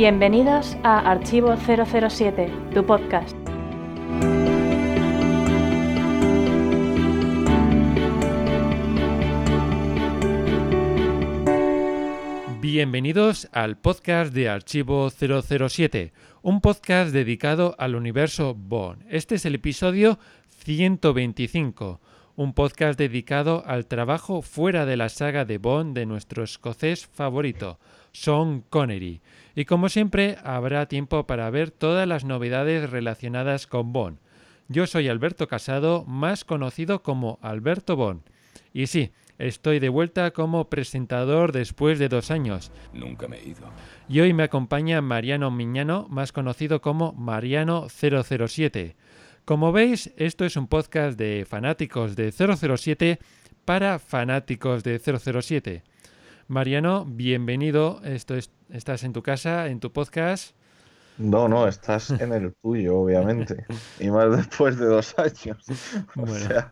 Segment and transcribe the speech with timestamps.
[0.00, 3.36] Bienvenidos a Archivo 007, tu podcast.
[12.62, 19.04] Bienvenidos al podcast de Archivo 007, un podcast dedicado al universo Bond.
[19.10, 20.18] Este es el episodio
[20.64, 22.00] 125,
[22.36, 27.78] un podcast dedicado al trabajo fuera de la saga de Bond de nuestro escocés favorito,
[28.12, 29.20] Sean Connery.
[29.60, 34.16] Y como siempre, habrá tiempo para ver todas las novedades relacionadas con Bond.
[34.68, 38.22] Yo soy Alberto Casado, más conocido como Alberto Bond.
[38.72, 42.72] Y sí, estoy de vuelta como presentador después de dos años.
[42.94, 43.68] Nunca me he ido.
[44.08, 48.96] Y hoy me acompaña Mariano Miñano, más conocido como Mariano 007.
[49.44, 53.18] Como veis, esto es un podcast de fanáticos de 007
[53.66, 55.82] para fanáticos de 007.
[56.50, 58.00] Mariano, bienvenido.
[58.04, 60.56] Esto es, estás en tu casa, en tu podcast.
[61.16, 63.66] No, no, estás en el tuyo, obviamente.
[64.00, 65.64] Y más después de dos años.
[66.16, 66.34] O Bueno.
[66.48, 66.70] sea,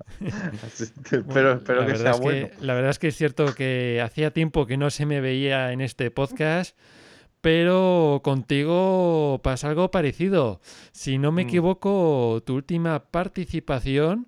[1.12, 2.48] espero que sea es bueno.
[2.60, 5.80] la verdad es que es cierto que hacía tiempo que no se me veía en
[5.80, 6.76] este podcast,
[7.40, 10.60] pero contigo pasa algo parecido.
[10.90, 11.46] Si no me Mm.
[11.46, 14.26] equivoco, tu última participación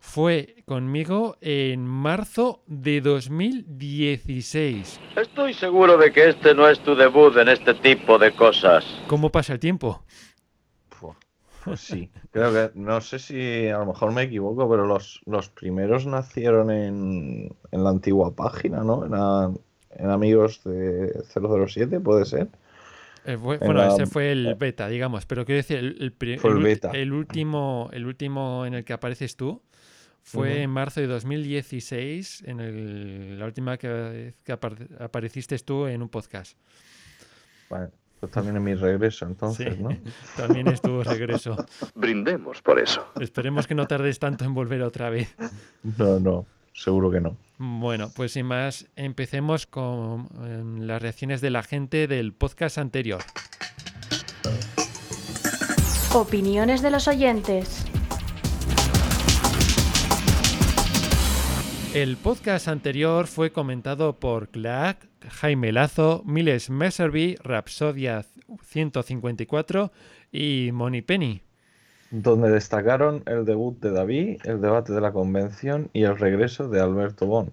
[0.00, 4.98] fue conmigo en marzo de 2016.
[5.16, 8.84] Estoy seguro de que este no es tu debut en este tipo de cosas.
[9.06, 10.02] ¿Cómo pasa el tiempo?
[11.64, 15.50] Pues sí, creo que, no sé si a lo mejor me equivoco, pero los, los
[15.50, 19.04] primeros nacieron en, en la antigua página, ¿no?
[19.04, 19.60] En,
[20.02, 21.12] en Amigos de
[21.66, 22.48] 007, puede ser.
[23.26, 26.66] Eh, fue- bueno, la- ese fue el beta, digamos, pero quiero decir, el, el el
[26.94, 29.60] el último, el último en el que apareces tú
[30.22, 36.02] fue en marzo de 2016, en el- la última que, que apar- apareciste tú en
[36.02, 36.56] un podcast.
[37.68, 37.88] Vale,
[38.18, 39.90] pues también en mi regreso, entonces, Sí, ¿no?
[40.36, 41.56] también estuvo regreso.
[41.94, 43.06] Brindemos por eso.
[43.20, 45.34] Esperemos que no tardes tanto en volver otra vez.
[45.98, 47.36] No, no, seguro que no.
[47.58, 53.22] Bueno, pues sin más, empecemos con em, las reacciones de la gente del podcast anterior.
[56.12, 57.84] Opiniones de los oyentes.
[61.92, 68.24] El podcast anterior fue comentado por Clark, Jaime Lazo, Miles Messervy, Rapsodia
[68.62, 69.90] 154
[70.30, 71.42] y Moni Penny.
[72.12, 76.80] donde destacaron el debut de David, el debate de la convención y el regreso de
[76.80, 77.52] Alberto Bon.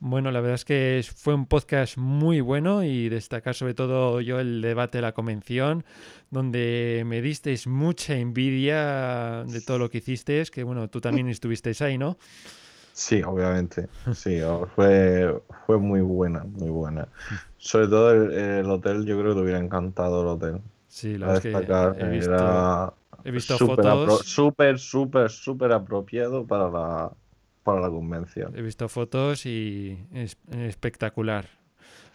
[0.00, 4.38] Bueno, la verdad es que fue un podcast muy bueno y destacar sobre todo yo
[4.38, 5.84] el debate de la convención,
[6.30, 11.80] donde me disteis mucha envidia de todo lo que hicisteis, que bueno, tú también estuvisteis
[11.82, 12.18] ahí, ¿no?
[12.98, 13.88] Sí, obviamente.
[14.14, 14.40] Sí,
[14.74, 17.08] fue, fue muy buena, muy buena.
[17.56, 20.62] Sobre todo el, el hotel, yo creo que te hubiera encantado el hotel.
[20.88, 22.92] Sí, la verdad es que destacar, he visto, era
[23.24, 24.22] he visto apro- fotos.
[24.24, 27.12] súper, súper, súper apropiado para la,
[27.62, 28.54] para la convención.
[28.56, 31.46] He visto fotos y es espectacular.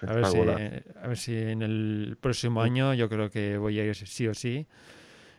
[0.05, 3.85] A ver, si, a ver si en el próximo año yo creo que voy a
[3.85, 4.67] ir sí o sí.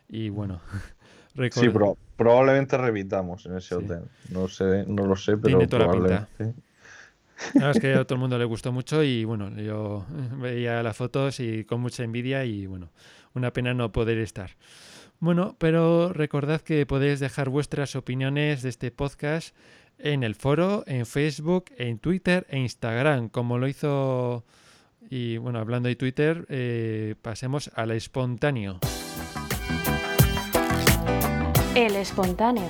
[0.09, 0.61] Y bueno,
[1.35, 3.75] Sí, record- pro- probablemente repitamos en ese Sí.
[3.85, 4.03] hotel.
[4.31, 6.29] No sé, no lo sé, pero Tiene toda la pinta.
[6.37, 6.63] probablemente.
[7.55, 10.07] la verdad es que a todo el mundo le gustó mucho y bueno, yo
[10.41, 12.91] veía las fotos y con mucha envidia y bueno,
[13.35, 14.51] una pena no poder estar.
[15.21, 19.55] Bueno, pero recordad que podéis dejar vuestras opiniones de este podcast
[19.99, 24.45] en el foro, en Facebook, en Twitter e Instagram, como lo hizo...
[25.11, 28.81] Y bueno, hablando de Twitter, eh, pasemos al espontáneo.
[31.75, 32.69] El espontáneo.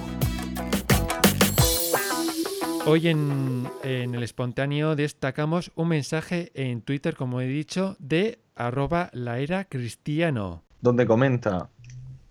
[2.86, 9.10] Hoy en, en el espontáneo destacamos un mensaje en Twitter, como he dicho, de arroba
[9.12, 10.62] la era cristiano.
[10.80, 11.68] donde comenta,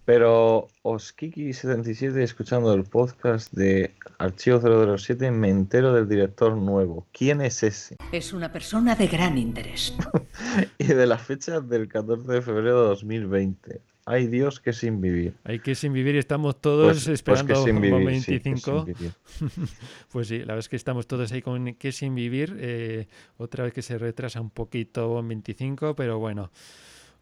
[0.05, 7.05] pero Oskiki77 escuchando el podcast de Archivo 007 me entero del director nuevo.
[7.11, 7.97] ¿Quién es ese?
[8.11, 9.95] Es una persona de gran interés.
[10.77, 13.81] Y de la fecha del 14 de febrero de 2020.
[14.05, 15.33] Ay Dios, que sin vivir.
[15.45, 18.85] Hay que sin vivir, estamos todos Pues- pues esperando un vivir, sí, que 25.
[18.85, 19.13] sin vivir.
[20.11, 22.55] Pues sí, la verdad es que estamos todos ahí con que sin vivir.
[22.59, 23.07] eh,
[23.37, 26.51] otra vez que se retrasa un poquito en 25, pero bueno.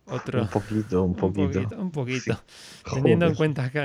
[0.07, 1.59] Otro, Un poquito, un poquito.
[1.77, 2.33] un poquito.
[2.89, 2.95] Sí.
[2.95, 3.79] Teniendo en cuenta que,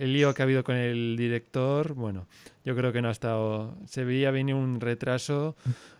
[0.00, 2.26] el lío que ha habido con el director, bueno,
[2.64, 3.76] yo creo que no ha estado.
[3.86, 5.54] Se veía venir un retraso,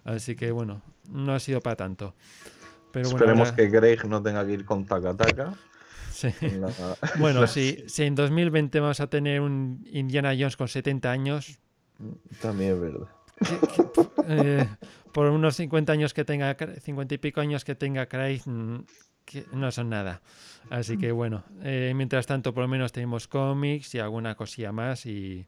[0.04, 0.80] así que bueno,
[1.10, 2.14] no ha sido para tanto.
[2.92, 5.52] Pero bueno, Esperemos que Greg no tenga que ir con Taka Taka.
[6.14, 6.28] Sí.
[6.40, 10.68] en la- Bueno, la- si, si en 2020 vamos a tener un Indiana Jones con
[10.68, 11.58] 70 años,
[12.40, 13.08] También es verdad.
[14.28, 14.66] eh,
[15.12, 18.84] por unos 50 años que tenga, Cra- 50 y pico años que tenga Craig, mm,
[19.24, 20.20] que no son nada.
[20.70, 25.06] Así que bueno, eh, mientras tanto por lo menos tenemos cómics y alguna cosilla más
[25.06, 25.46] y,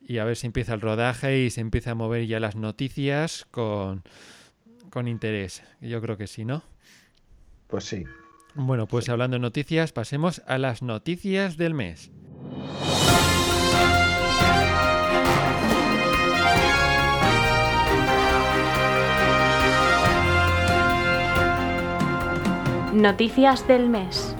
[0.00, 3.46] y a ver si empieza el rodaje y se empieza a mover ya las noticias
[3.50, 4.02] con,
[4.90, 5.62] con interés.
[5.80, 6.62] Yo creo que sí, ¿no?
[7.68, 8.04] Pues sí.
[8.56, 12.12] Bueno, pues hablando de noticias, pasemos a las noticias del mes.
[22.94, 24.36] Noticias del mes.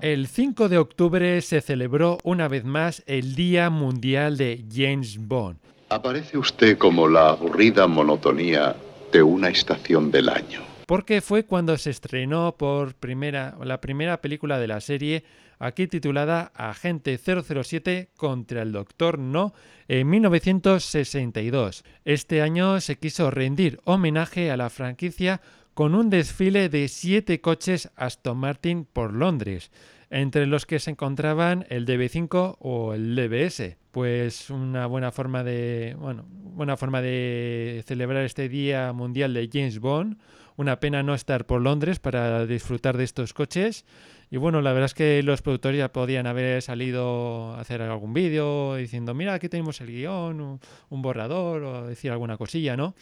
[0.00, 5.58] El 5 de octubre se celebró una vez más el Día Mundial de James Bond.
[5.94, 8.74] Aparece usted como la aburrida monotonía
[9.12, 10.60] de una estación del año.
[10.88, 15.22] Porque fue cuando se estrenó por primera la primera película de la serie,
[15.60, 19.54] aquí titulada Agente 007 contra el Doctor No
[19.86, 21.84] en 1962.
[22.04, 25.42] Este año se quiso rendir homenaje a la franquicia
[25.74, 29.70] con un desfile de siete coches Aston Martin por Londres,
[30.10, 33.83] entre los que se encontraban el DB5 o el DBS.
[33.94, 39.78] Pues una buena forma de, bueno, buena forma de celebrar este Día Mundial de James
[39.78, 40.18] Bond.
[40.56, 43.84] Una pena no estar por Londres para disfrutar de estos coches.
[44.32, 48.14] Y bueno, la verdad es que los productores ya podían haber salido a hacer algún
[48.14, 52.96] vídeo diciendo, mira, aquí tenemos el guion, un, un borrador o decir alguna cosilla, ¿no?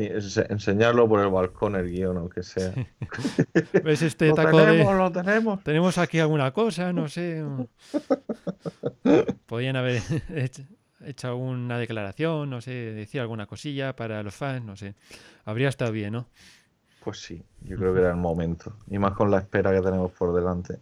[0.00, 2.72] Sí, es enseñarlo por el balcón, el guion, aunque sea.
[3.84, 4.98] ¿Ves este lo taco tenemos, de...
[4.98, 5.62] lo tenemos.
[5.62, 7.44] Tenemos aquí alguna cosa, no sé.
[9.46, 10.00] Podían haber
[10.34, 10.62] hecho,
[11.04, 14.94] hecho una declaración, no sé, decir alguna cosilla para los fans, no sé.
[15.44, 16.26] Habría estado bien, ¿no?
[17.04, 18.76] Pues sí, yo creo que era el momento.
[18.88, 20.78] Y más con la espera que tenemos por delante.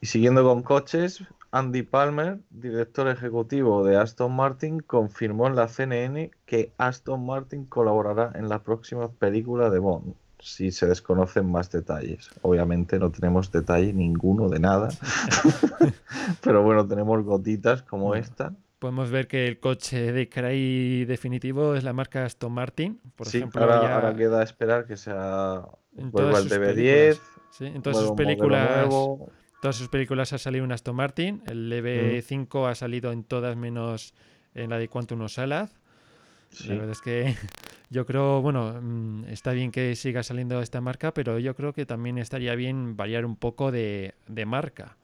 [0.00, 1.22] Y siguiendo con coches,
[1.54, 8.32] Andy Palmer, director ejecutivo de Aston Martin, confirmó en la CNN que Aston Martin colaborará
[8.34, 12.30] en la próxima película de Bond, si se desconocen más detalles.
[12.40, 14.88] Obviamente no tenemos detalle ninguno de nada,
[16.42, 18.24] pero bueno, tenemos gotitas como Bueno.
[18.24, 18.54] esta.
[18.78, 22.98] Podemos ver que el coche de Cray definitivo es la marca Aston Martin.
[23.14, 25.62] Por sí, ejemplo, ahora, ya ahora queda esperar que sea
[25.96, 27.20] en vuelva el sus DB10, películas-
[27.50, 29.30] sí, en todas sus películas nuevo.
[29.62, 31.40] Todas sus películas ha salido un Aston Martin.
[31.46, 34.12] El DB5 ha salido en todas menos
[34.56, 35.30] en la de Quantum of.
[35.30, 36.68] Sí.
[36.68, 37.36] La verdad es que
[37.90, 41.86] yo creo, bueno, mm, está bien que siga saliendo esta marca, pero yo creo que
[41.86, 44.96] también estaría bien variar un poco de, de marca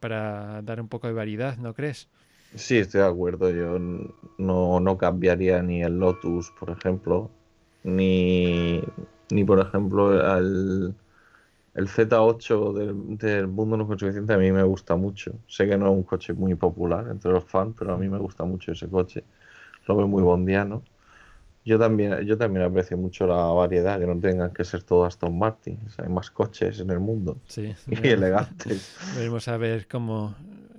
[0.00, 2.08] para dar un poco de variedad, ¿no crees?
[2.56, 3.50] Sí, estoy de acuerdo.
[3.50, 7.30] Yo no, no cambiaría ni el Lotus, por ejemplo,
[7.84, 8.82] ni,
[9.30, 10.92] ni por ejemplo, el,
[11.74, 14.32] el Z8 del, del mundo no suficiente.
[14.32, 15.32] A mí me gusta mucho.
[15.46, 18.18] Sé que no es un coche muy popular entre los fans, pero a mí me
[18.18, 19.24] gusta mucho ese coche.
[19.86, 20.82] Lo veo muy bondiano.
[21.64, 25.38] Yo también, yo también aprecio mucho la variedad, que no tengan que ser todos Aston
[25.38, 25.78] Martin.
[25.86, 27.72] O sea, hay más coches en el mundo Sí.
[27.86, 28.96] y elegantes.
[29.16, 30.34] Veremos a ver cómo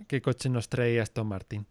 [0.08, 1.66] qué coche nos trae Aston Martin.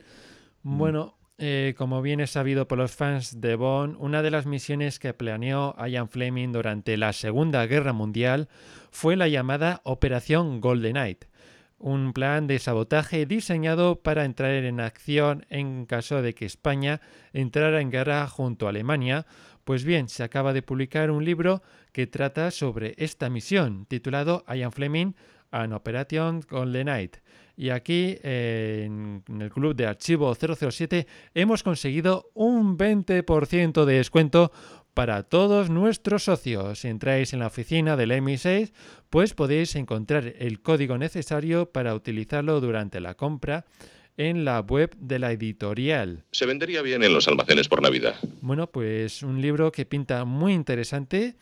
[0.62, 0.78] Mm.
[0.78, 4.98] Bueno, eh, como bien es sabido por los fans de Bond, una de las misiones
[4.98, 8.48] que planeó Ian Fleming durante la Segunda Guerra Mundial
[8.90, 11.24] fue la llamada Operación Golden Knight,
[11.78, 17.00] un plan de sabotaje diseñado para entrar en acción en caso de que España
[17.32, 19.26] entrara en guerra junto a Alemania.
[19.64, 24.72] Pues bien, se acaba de publicar un libro que trata sobre esta misión, titulado Ian
[24.72, 25.14] Fleming
[25.52, 27.16] An Operation Golden Knight.
[27.56, 33.94] Y aquí eh, en, en el club de archivo 007 hemos conseguido un 20% de
[33.94, 34.50] descuento
[34.94, 36.80] para todos nuestros socios.
[36.80, 38.72] Si entráis en la oficina del MI6,
[39.10, 43.64] pues podéis encontrar el código necesario para utilizarlo durante la compra
[44.16, 46.24] en la web de la editorial.
[46.32, 48.16] Se vendería bien en los almacenes por Navidad.
[48.40, 51.36] Bueno, pues un libro que pinta muy interesante,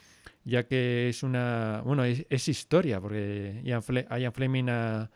[0.45, 1.83] ya que es una.
[1.85, 5.11] Bueno, es, es historia, porque Ian, Fle- Ian Fleming ha,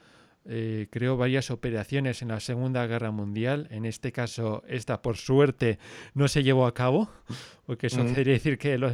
[0.47, 3.66] eh, creó varias operaciones en la Segunda Guerra Mundial.
[3.71, 5.78] En este caso, esta por suerte
[6.14, 7.09] no se llevó a cabo,
[7.66, 8.14] porque eso Mm.
[8.14, 8.93] quiere decir que los-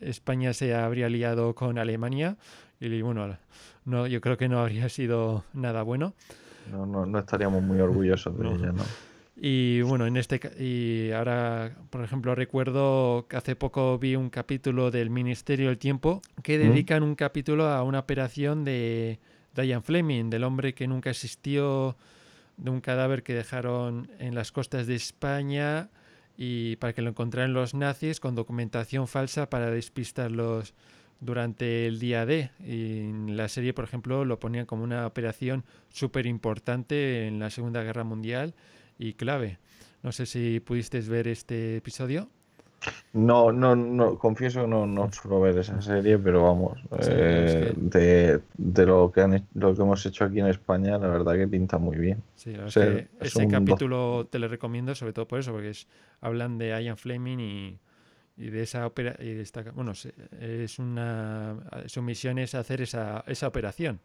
[0.00, 2.36] España se habría liado con Alemania.
[2.80, 3.38] Y bueno,
[3.84, 6.14] no, yo creo que no habría sido nada bueno.
[6.70, 8.50] No, no, no estaríamos muy orgullosos de No.
[8.56, 8.82] ella, ¿no?
[9.44, 14.92] Y bueno, en este y ahora, por ejemplo, recuerdo que hace poco vi un capítulo
[14.92, 16.60] del Ministerio del Tiempo que ¿Mm?
[16.60, 19.18] dedican un capítulo a una operación de
[19.56, 21.96] Diane Fleming, del hombre que nunca existió,
[22.56, 25.90] de un cadáver que dejaron en las costas de España
[26.36, 30.72] y para que lo encontraran los nazis con documentación falsa para despistarlos
[31.18, 32.52] durante el día D.
[32.64, 37.50] Y en la serie, por ejemplo, lo ponían como una operación súper importante en la
[37.50, 38.54] Segunda Guerra Mundial
[39.08, 39.58] y clave.
[40.02, 42.28] No sé si pudiste ver este episodio.
[43.12, 47.74] No, no, no, confieso no, no suelo ver esa serie, pero vamos, Sí, eh, es
[47.76, 51.34] que- de, de lo que han, lo que hemos hecho aquí en España, la verdad
[51.34, 52.22] que pinta muy bien.
[52.34, 52.80] Sí, verdad Sí,
[53.20, 55.86] es ese capítulo te lo recomiendo, sobre todo por eso, porque es,
[56.20, 57.78] hablan de Ian Fleming y,
[58.36, 59.14] y de esa ópera.
[59.20, 59.92] Y de esta- bueno,
[60.40, 61.56] es una.
[61.86, 64.00] Su misión es hacer esa, esa operación.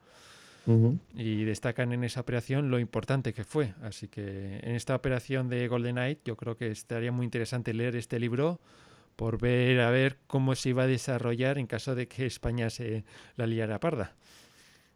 [1.16, 3.74] Y destacan en esa operación lo importante que fue.
[3.82, 7.96] Así que en esta operación de Golden Knight yo creo que estaría muy interesante leer
[7.96, 8.60] este libro
[9.16, 13.04] por ver a ver cómo se iba a desarrollar en caso de que España se
[13.36, 14.16] la liara parda.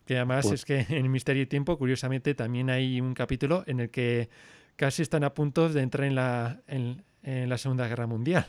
[0.06, 3.80] Que además Pues- es que en Misterio y Tiempo, curiosamente, también hay un capítulo en
[3.80, 4.30] el que
[4.75, 8.46] casi están a punto de entrar en la, en, en la Segunda Guerra Mundial.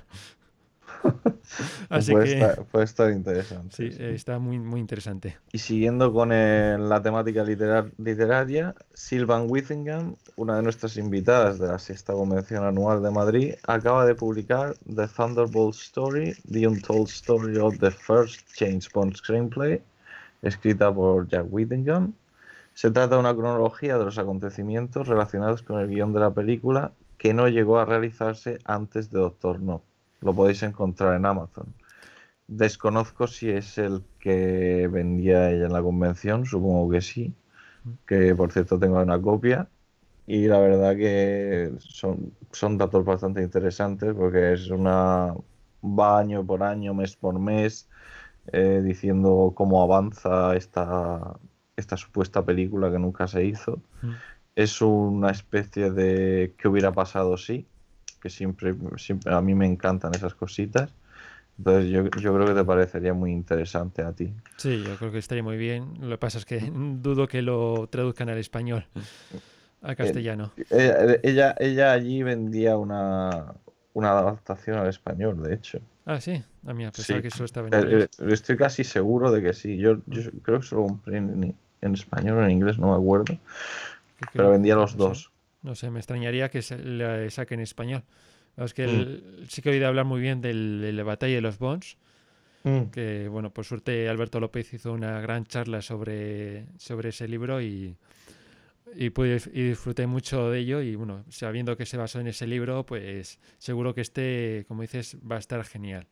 [1.88, 3.76] Así puede, que estar, puede estar interesante.
[3.76, 4.02] sí, sí.
[4.04, 5.36] está muy, muy interesante.
[5.52, 11.68] Y siguiendo con el- la temática literar- literaria, Sylvan Whittingham, una de nuestras invitadas de
[11.68, 17.56] la sexta convención anual de Madrid, acaba de publicar The Thunderbolt Story, The Untold Story
[17.58, 19.82] of the First James Bond Screenplay,
[20.42, 22.14] escrita por Jack Whittingham.
[22.74, 26.92] Se trata de una cronología de los acontecimientos relacionados con el guion de la película
[27.18, 29.82] que no llegó a realizarse antes de Doctor No.
[30.22, 31.74] Lo podéis encontrar en Amazon.
[32.46, 37.34] Desconozco si es el que vendía ella en la convención, supongo que sí.
[38.06, 39.68] Que por cierto tengo una copia.
[40.26, 45.34] Y la verdad que son, son datos bastante interesantes porque es una.
[45.82, 47.88] va año por año, mes por mes,
[48.52, 51.36] eh, diciendo cómo avanza esta,
[51.76, 53.82] esta supuesta película que nunca se hizo.
[54.02, 54.12] Mm.
[54.54, 57.66] Es una especie de qué hubiera pasado si,
[58.22, 60.90] que siempre, siempre a mí me encantan esas cositas.
[61.58, 64.32] Entonces yo, yo creo que te parecería muy interesante a ti.
[64.56, 65.94] Sí, yo creo que estaría muy bien.
[66.00, 68.86] Lo que pasa es que dudo que lo traduzcan al español,
[69.82, 70.52] al castellano.
[70.70, 73.54] Ella, ella, ella allí vendía una,
[73.94, 75.80] una adaptación al español, de hecho.
[76.04, 76.42] Ah, sí.
[76.66, 77.22] A mí, a pesar Sí.
[77.22, 78.08] que eso estaba en Eh, inglés.
[78.18, 79.76] eh, Estoy casi seguro de que sí.
[79.78, 82.96] Yo, yo creo que se lo compré en, en español o en inglés, no me
[82.96, 83.34] acuerdo.
[84.32, 85.31] Pero vendía los dos.
[85.62, 88.02] No sé, me extrañaría que se le saquen en español.
[88.56, 88.90] Es que Mm.
[88.90, 91.96] el- sí que he oído hablar muy bien del- de la batalla de los Bonds,
[92.64, 92.90] Mm.
[92.92, 97.96] que bueno, por suerte Alberto López hizo una gran charla sobre, sobre ese libro y,
[98.94, 102.46] y, pude, y disfruté mucho de ello y bueno, sabiendo que se basó en ese
[102.46, 106.06] libro, pues seguro que este, como dices, va a estar genial.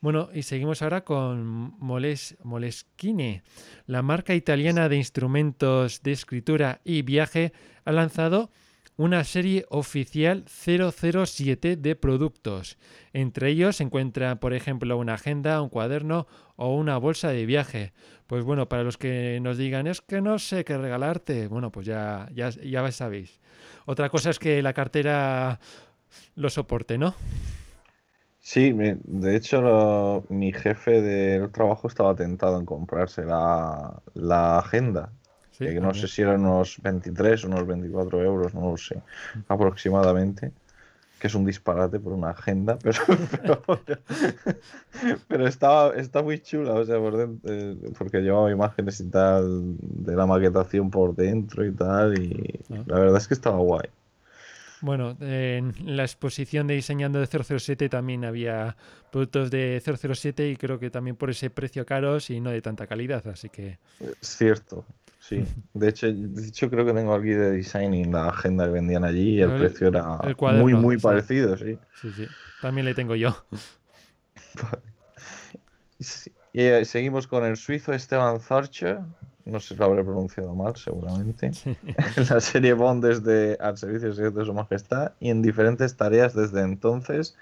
[0.00, 1.42] Bueno, y seguimos ahora con
[1.78, 3.42] Moles, Moleskine.
[3.86, 7.52] La marca italiana de instrumentos de escritura y viaje
[7.84, 8.50] ha lanzado
[9.00, 12.76] una serie oficial 007 de productos.
[13.14, 16.26] Entre ellos se encuentra, por ejemplo, una agenda, un cuaderno
[16.56, 17.94] o una bolsa de viaje.
[18.26, 21.86] Pues bueno, para los que nos digan, es que no sé qué regalarte, bueno, pues
[21.86, 23.40] ya, ya, ya sabéis.
[23.86, 25.60] Otra cosa es que la cartera
[26.34, 27.14] lo soporte, ¿no?
[28.38, 35.10] Sí, de hecho mi jefe del trabajo estaba tentado en comprarse la, la agenda,
[35.60, 39.00] Sí, que no sé si eran unos 23 o unos 24 euros, no lo sé,
[39.46, 40.52] aproximadamente,
[41.20, 44.00] que es un disparate por una agenda, pero, pero,
[45.28, 49.76] pero estaba, está muy chula, o sea, por dentro, eh, porque llevaba imágenes y tal
[49.78, 52.82] de la maquetación por dentro y tal, y Ah.
[52.86, 53.88] la verdad es que estaba guay.
[54.82, 58.76] Bueno, en la exposición de diseñando de 007 también había
[59.12, 62.86] productos de 007 y creo que también por ese precio caros y no de tanta
[62.86, 64.86] calidad, así que Es cierto,
[65.20, 65.46] sí.
[65.74, 69.36] De hecho, de hecho creo que tengo aquí de designing la agenda que vendían allí
[69.36, 70.98] y el, El- precio era el cuaderno, muy, muy sí.
[70.98, 71.78] parecido, sí.
[71.92, 72.28] sí, sí,
[72.60, 73.46] también le tengo yo.
[75.98, 79.00] Sí, Y eh, seguimos con el suizo Esteban Zarcher,
[79.44, 81.56] no sé si lo habré pronunciado mal, seguramente.
[82.16, 86.34] En la serie Bond desde al servicio secreto de su majestad y en diferentes tareas
[86.34, 87.36] desde entonces,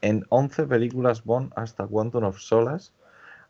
[0.00, 2.92] en 11 películas Bond hasta Quantum of Solace,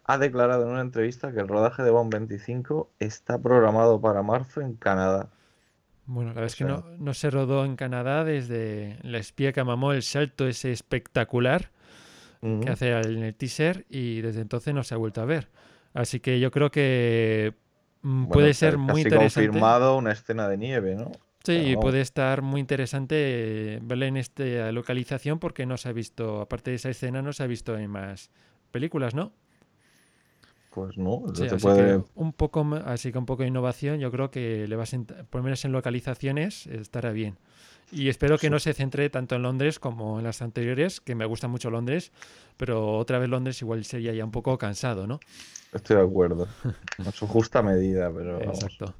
[0.04, 4.60] ha declarado en una entrevista que el rodaje de Bond 25 está programado para marzo
[4.60, 5.28] en Canadá.
[6.06, 9.64] Bueno, la verdad es que no, no se rodó en Canadá desde la espía que
[9.64, 11.70] mamó el salto ese espectacular
[12.62, 15.48] que hace en el teaser y desde entonces no se ha vuelto a ver.
[15.94, 17.54] Así que yo creo que
[18.02, 19.46] mm, Bueno, puede ser muy interesante.
[19.48, 21.10] confirmado una escena de nieve, ¿no?
[21.42, 25.92] Sí, y puede estar muy interesante eh, verla en esta localización porque no se ha
[25.92, 28.30] visto, aparte de esa escena, no se ha visto en más
[28.70, 29.32] películas, ¿no?
[30.74, 34.10] Pues no, Sí, así puede- que un poco, así que un poco de innovación, yo
[34.10, 37.38] creo que le va a sentar, por lo menos en localizaciones, estará bien.
[37.92, 38.50] Y espero que Sí.
[38.50, 42.10] no se centre tanto en Londres como en las anteriores, que me gusta mucho Londres,
[42.56, 45.20] pero otra vez Londres igual sería ya un poco cansado, ¿no?
[45.72, 46.48] Estoy de acuerdo.
[46.98, 48.56] En su justa medida, pero vamos.
[48.64, 48.94] Exacto.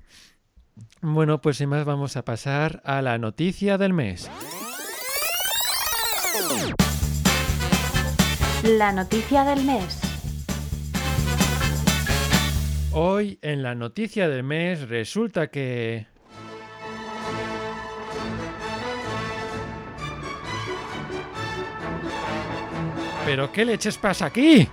[1.01, 4.31] Bueno, pues sin más vamos a pasar a la noticia del mes.
[8.63, 10.01] La noticia del mes.
[12.97, 16.07] Hoy en la noticia del mes resulta que...
[23.27, 24.69] ¿Pero qué leches pasa aquí?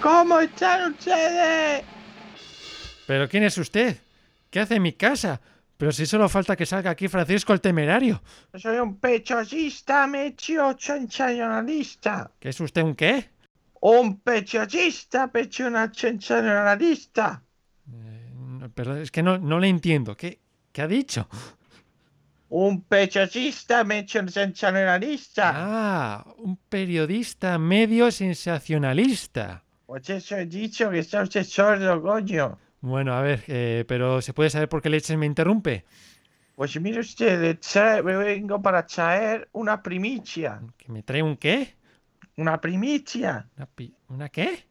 [0.00, 1.84] ¿Cómo están ustedes?
[3.06, 3.98] ¿Pero quién es usted?
[4.48, 5.38] ¿Qué hace en mi casa?
[5.76, 8.22] Pero si solo falta que salga aquí Francisco el Temerario.
[8.54, 12.30] Soy un pechosista medio sensacionalista.
[12.40, 13.28] ¿Qué es usted un qué?
[13.80, 17.42] Un pechosista pechona sensacionalista.
[17.92, 20.16] Eh, perdón, es que no, no le entiendo.
[20.16, 20.38] ¿Qué,
[20.72, 21.28] ¿Qué ha dicho?
[22.50, 25.52] Un pechosista medio sensacionalista.
[25.54, 29.62] Ah, un periodista medio sensacionalista.
[29.86, 32.58] Pues eso he dicho que está usted sordo, coño.
[32.80, 35.84] Bueno, a ver, eh, pero ¿se puede saber por qué Leches me interrumpe?
[36.54, 40.60] Pues mire usted, le trae- me vengo para traer una primicia.
[40.76, 41.74] ¿Que me trae un qué?
[42.36, 43.48] Una primicia.
[43.56, 44.64] ¿Una, pi- ¿una qué?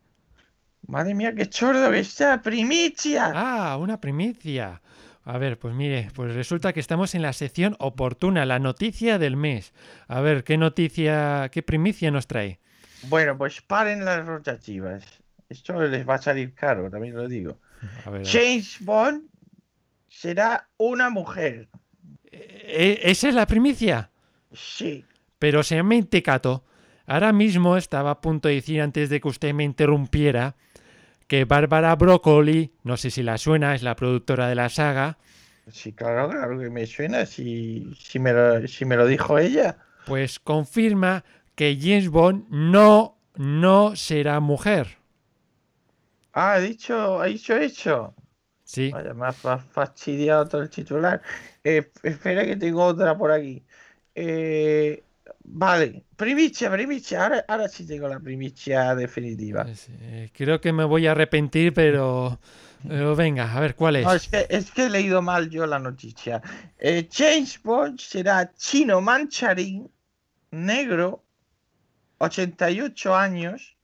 [0.88, 3.32] Madre mía, qué sordo que está, primicia.
[3.36, 4.82] Ah, una primicia.
[5.24, 9.36] A ver, pues mire, pues resulta que estamos en la sección oportuna, la noticia del
[9.36, 9.74] mes.
[10.08, 12.60] A ver, ¿qué noticia, qué primicia nos trae?
[13.04, 15.04] Bueno, pues paren las rotativas.
[15.48, 17.60] Esto les va a salir caro, también lo digo.
[18.06, 18.26] A ver.
[18.26, 19.24] James Bond
[20.08, 21.70] será una mujer.
[22.32, 24.10] Eh, ¿Esa es la primicia?
[24.54, 25.06] Sí.
[25.38, 26.64] Pero señor Mentecato,
[27.10, 30.56] ahora mismo estaba a punto de decir antes de que usted me interrumpiera
[31.28, 35.18] que Bárbara Broccoli, no sé si la suena, es la productora de la saga,
[35.72, 37.26] Sí, claro, claro que me suena.
[37.26, 39.78] Si, si, me, lo, si me lo dijo ella.
[40.04, 41.24] pues confirma
[41.56, 44.98] que James Bond no, no será mujer.
[46.34, 48.16] Ah, ha dicho, ha dicho eso.
[48.64, 51.22] Sí, Vaya, me ha fa- fastidiado todo el titular.
[51.64, 53.66] Eh, espera que tengo otra por aquí.
[54.16, 55.06] Eh,
[55.50, 57.24] vale, primicia, primicia.
[57.24, 59.66] Ahora, ahora sí tengo la primicia definitiva.
[60.02, 62.40] eh, creo que me voy a arrepentir, pero,
[62.88, 64.06] pero venga, a ver, ¿cuál es?
[64.06, 66.42] No, es que, es que he leído mal yo la noticia.
[66.78, 69.90] Eh, James Bond será chino mancharín,
[70.52, 71.24] negro,
[72.20, 73.76] 88 años.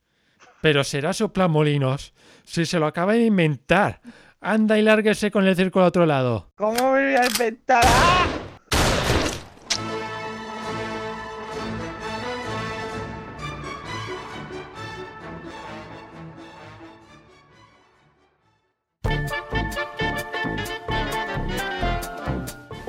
[0.60, 2.12] Pero será soplamolinos,
[2.44, 4.00] si se lo acaba de inventar.
[4.40, 6.52] Anda y lárguese con el circo al otro lado.
[6.56, 7.82] ¿Cómo me voy a inventar?
[7.84, 8.35] ¡Ah!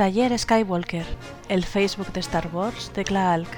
[0.00, 1.04] Taller Skywalker,
[1.50, 3.50] el Facebook de Star Wars de Klaalk.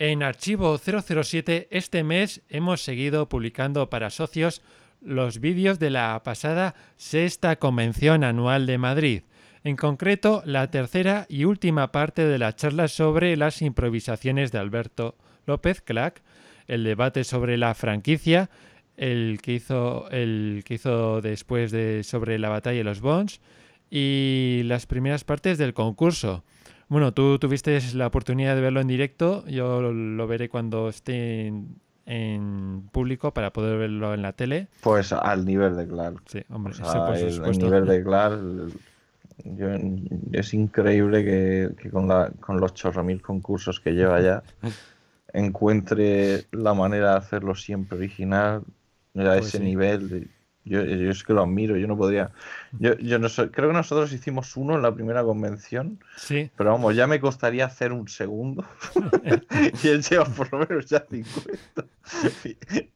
[0.00, 4.60] En Archivo 007 este mes hemos seguido publicando para socios
[5.00, 9.22] los vídeos de la pasada sexta convención anual de Madrid,
[9.62, 15.14] en concreto la tercera y última parte de la charla sobre las improvisaciones de Alberto
[15.46, 16.24] López Clack,
[16.66, 18.50] el debate sobre la franquicia,
[18.96, 23.40] el que hizo, el que hizo después de sobre la batalla de los Bonds
[23.90, 26.44] y las primeras partes del concurso.
[26.88, 31.46] Bueno, tú tuviste la oportunidad de verlo en directo, yo lo, lo veré cuando esté
[31.46, 31.76] en,
[32.06, 34.68] en público para poder verlo en la tele.
[34.82, 36.22] Pues al nivel de Clark.
[36.26, 38.38] Sí, hombre, O eso sea, por el, el nivel de Clark.
[39.44, 39.68] yo-
[40.32, 44.42] es increíble que, que con, la, con los chorromil concursos que lleva ya
[45.32, 48.62] encuentre la manera de hacerlo siempre original
[49.14, 49.64] a Pues ese sí.
[49.64, 50.08] nivel.
[50.08, 50.28] de-
[50.66, 52.30] Yo, yo es que lo admiro, yo no podría.
[52.78, 56.70] Yo, yo no sé, creo que nosotros hicimos uno en la primera convención, Sí, pero
[56.72, 58.64] vamos, ya me costaría hacer un segundo.
[59.84, 61.84] y él lleva por lo menos ya 50.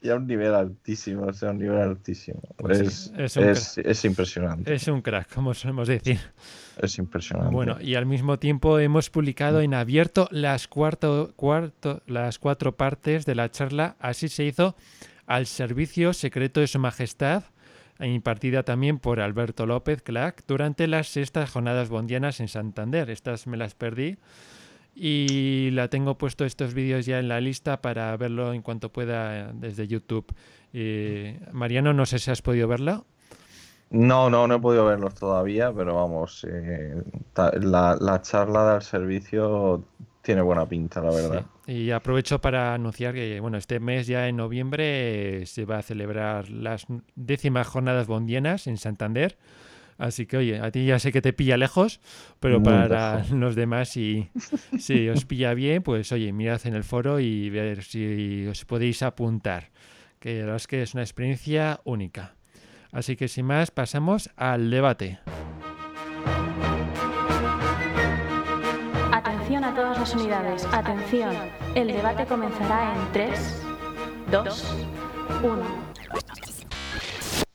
[0.00, 2.40] y a un nivel altísimo, o sea, un nivel altísimo.
[2.56, 4.72] Pues es, sí, es es, es impresionante.
[4.72, 6.18] es un crack, como solemos decir.
[6.80, 7.54] Es impresionante.
[7.54, 13.26] Bueno, y al mismo tiempo hemos publicado en abierto las, cuarto, cuarto, las cuatro partes
[13.26, 13.96] de la charla.
[14.00, 14.74] Así se hizo
[15.28, 17.44] al servicio secreto de Su Majestad,
[18.00, 23.10] impartida también por Alberto López Clack durante las sextas jornadas bondianas en Santander.
[23.10, 24.16] Estas me las perdí
[24.94, 29.52] y la tengo puesto estos vídeos ya en la lista para verlo en cuanto pueda
[29.52, 30.34] desde YouTube.
[30.72, 33.04] Eh, Mariano, no sé si has podido verlo.
[33.90, 37.02] No, no, no he podido verlos todavía, pero vamos, eh,
[37.34, 39.84] la, la charla del servicio
[40.28, 41.46] tiene buena pinta, la verdad.
[41.64, 41.72] Sí.
[41.72, 46.50] Y aprovecho para anunciar que, bueno, este mes ya en noviembre se va a celebrar
[46.50, 49.38] las décimas jornadas bondianas en Santander.
[49.96, 52.02] Así que, oye, a ti ya sé que te pilla lejos,
[52.40, 53.30] pero Muy para lejos.
[53.30, 54.28] los demás, si,
[54.78, 59.02] si os pilla bien, pues, oye, mirad en el foro y ver si os podéis
[59.02, 59.70] apuntar.
[60.18, 62.34] Que la verdad es que es una experiencia única.
[62.92, 65.20] Así que, sin más, pasamos al debate.
[69.62, 70.64] A todas las unidades.
[70.72, 71.34] Atención.
[71.74, 73.62] El debate comenzará en 3,
[74.30, 74.74] 2,
[75.42, 75.62] 1.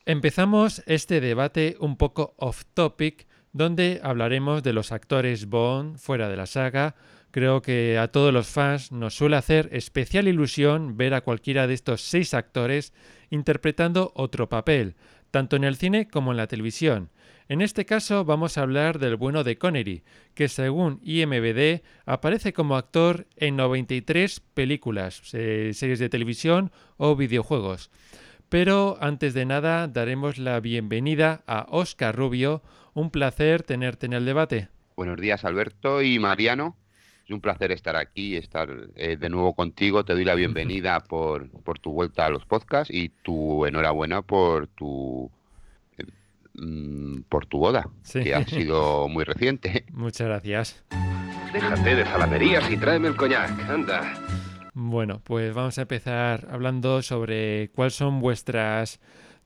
[0.06, 6.36] Empezamos este debate un poco off topic, donde hablaremos de los actores Bond fuera de
[6.36, 6.96] la saga.
[7.32, 11.74] Creo que a todos los fans nos suele hacer especial ilusión ver a cualquiera de
[11.74, 12.92] estos seis actores
[13.30, 14.96] interpretando otro papel,
[15.32, 17.12] tanto en el cine como en la televisión.
[17.54, 20.02] En este caso vamos a hablar del bueno de Connery,
[20.34, 27.92] que según IMBD aparece como actor en 93 películas, eh, series de televisión o videojuegos.
[28.50, 32.64] Pero antes de nada daremos la bienvenida a Oscar Rubio.
[32.96, 34.70] Un placer tenerte en el debate.
[34.96, 36.76] Buenos días Alberto y Mariano.
[37.24, 40.04] Es un placer estar aquí, estar eh, de nuevo contigo.
[40.04, 44.66] Te doy la bienvenida por, por tu vuelta a los podcasts y tu enhorabuena por
[44.66, 45.30] tu
[46.56, 48.22] mm, por tu boda, Sí.
[48.24, 49.86] que ha sido muy reciente.
[49.92, 50.84] Muchas gracias.
[51.54, 54.14] Déjate de zalamerías y tráeme el coñac, anda.
[54.74, 59.00] Bueno, pues vamos a empezar hablando sobre cuáles son vuestras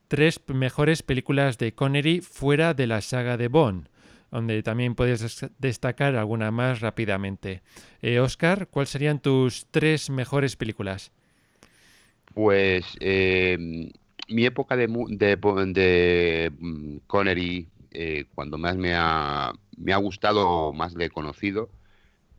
[0.07, 3.89] tres mejores películas de Connery fuera de la saga de Bond,
[4.31, 7.61] donde también puedes des- destacar alguna más rápidamente.
[8.01, 11.11] Eh, Oscar, ¿cuáles serían tus tres mejores películas?
[12.33, 13.91] Pues eh,
[14.27, 15.35] mi época de, de,
[15.73, 21.69] de, mm, Connery, eh, cuando más me ha, me ha gustado, más le he conocido,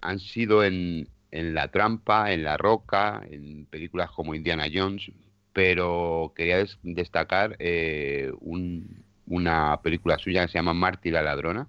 [0.01, 5.12] han sido en, en La Trampa, en La Roca, en películas como Indiana Jones,
[5.53, 11.68] pero quería des- destacar eh, un- una película suya que se llama Marty la Ladrona,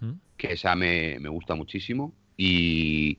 [0.00, 0.20] ¿Mm?
[0.36, 3.18] que esa me, me gusta muchísimo, y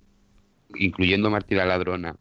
[0.75, 2.17] incluyendo Marty la Ladrona,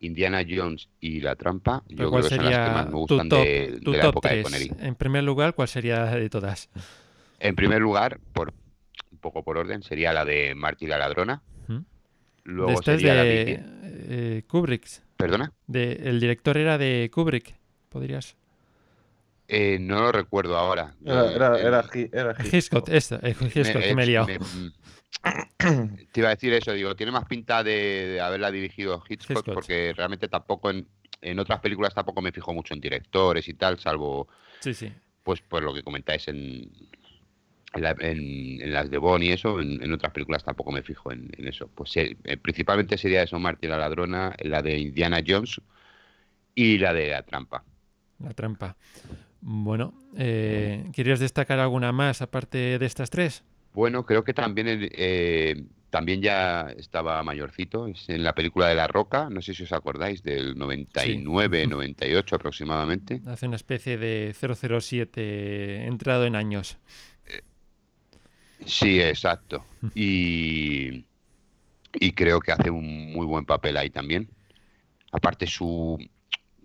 [0.00, 2.96] Indiana Jones y La Trampa, yo ¿Cuál creo que son las que sería más me
[2.96, 4.68] gustan top, de, de la época de tres?
[4.68, 4.86] Connery.
[4.88, 6.68] En primer lugar, ¿cuál sería de todas?
[7.38, 8.52] En primer lugar, por
[9.12, 11.42] un poco por orden, sería la de Marty la Ladrona.
[11.68, 11.78] ¿Mm?
[12.44, 13.60] Luego sería la de de...
[14.38, 14.86] eh, Kubrick.
[15.16, 15.52] ¿Perdona?
[15.66, 17.54] De, el director era de Kubrick.
[17.90, 18.36] ¿Podrías?
[19.48, 20.94] Eh, no lo recuerdo ahora.
[21.04, 24.08] Era, era, Eh, era, Hi- era Hitchcock, esta, eh, Hitchcock, me- que me he eh,
[24.08, 24.26] liado.
[24.26, 24.72] me- mm,
[26.12, 27.72] te iba a decir eso, digo, tiene más pinta de,
[28.08, 29.54] de haberla dirigido Hitchcock, Hitchcock.
[29.54, 30.86] porque realmente tampoco en,
[31.20, 34.28] en otras películas tampoco me fijo mucho en directores y tal, salvo
[34.60, 34.92] Sí, sí.
[35.22, 36.70] pues pues lo que comentáis en,
[37.74, 41.12] en, la- en- en las de Bond y eso, en, otras películas tampoco me fijo
[41.12, 41.68] en, eso.
[41.74, 45.60] Pues eh, eh, principalmente sería eso, Marty la ladrona, la de Indiana Jones
[46.54, 47.64] y la de la trampa.
[48.18, 48.76] La trampa.
[49.42, 53.42] Bueno, eh, ¿querías destacar alguna más aparte de estas tres?
[53.72, 58.86] Bueno, creo que también eh, también ya estaba mayorcito, es en la película de La
[58.86, 63.20] Roca, no sé si os acordáis, del 99, 98 aproximadamente.
[63.26, 66.78] Hace una especie de 007 entrado en años.
[68.64, 69.64] Sí, exacto.
[69.94, 71.06] Y,
[71.94, 74.28] y creo que hace un muy buen papel ahí también.
[75.10, 75.98] Aparte su,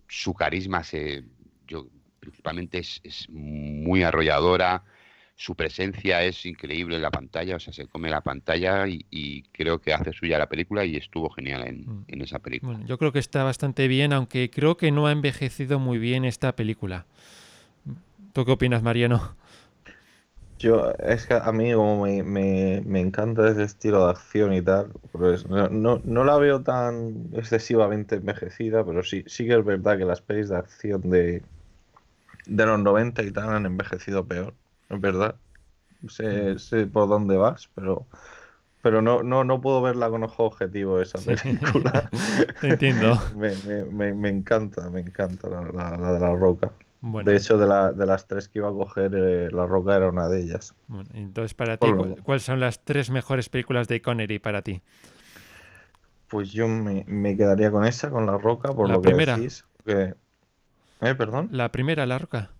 [0.07, 1.23] su carisma se,
[1.67, 1.87] yo,
[2.19, 4.83] principalmente es, es muy arrolladora,
[5.35, 9.43] su presencia es increíble en la pantalla, o sea, se come la pantalla y, y
[9.43, 12.77] creo que hace suya la película y estuvo genial en, en esa película.
[12.77, 16.25] Bueno, yo creo que está bastante bien, aunque creo que no ha envejecido muy bien
[16.25, 17.05] esta película.
[18.33, 19.35] ¿Tú qué opinas, Mariano?
[20.57, 24.61] Yo, es que a mí como me, me, me encanta ese estilo de acción y
[24.61, 29.65] tal, pues no, no, no la veo tan excesivamente envejecida, pero sí, sí que es
[29.65, 31.43] verdad que las pelis de acción de,
[32.45, 34.55] de los 90 y tal han envejecido peor,
[34.89, 35.35] es verdad.
[36.09, 38.07] Sé, sé por dónde vas, pero,
[38.81, 42.09] pero no, no, no puedo verla con ojo objetivo esa película.
[42.59, 43.17] Te entiendo.
[43.35, 46.71] me, me, me, me encanta, me encanta la, la, la de la roca.
[47.01, 47.31] Bueno.
[47.31, 50.09] De hecho, de, la, de las tres que iba a coger, eh, La Roca era
[50.09, 50.75] una de ellas.
[50.87, 52.23] Bueno, entonces, para ti, Por ¿cu- luego.
[52.23, 54.81] ¿cuáles son las tres mejores películas de Connery para ti?
[56.27, 59.37] Pues yo me, me quedaría con esa, con La Roca, por La lo que primera.
[59.37, 59.65] decís.
[59.85, 60.13] que-
[61.01, 61.55] ¿Eh, perdón?
[61.59, 62.54] La primera, La Roca.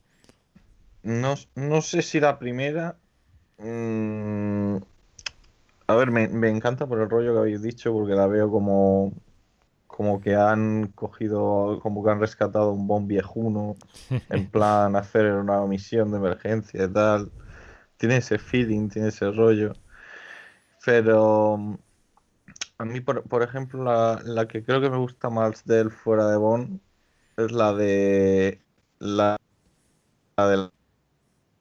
[1.12, 3.00] No, no sé si la primera.
[3.58, 4.78] mm,
[5.88, 9.14] a ver, me, me encanta por el rollo que habéis dicho, porque la veo como.
[9.88, 13.78] Como que han cogido, como que han rescatado un bon viejuno,
[14.30, 17.32] en plan hacer una misión de emergencia y tal.
[17.98, 19.74] Tiene ese feeling, tiene ese rollo.
[20.86, 21.58] Pero
[22.78, 25.92] A mí, por, por ejemplo, la, la que creo que me gusta más de él
[25.92, 26.82] fuera de Bond
[27.38, 28.66] es la de
[29.00, 29.38] la,
[30.38, 30.72] la de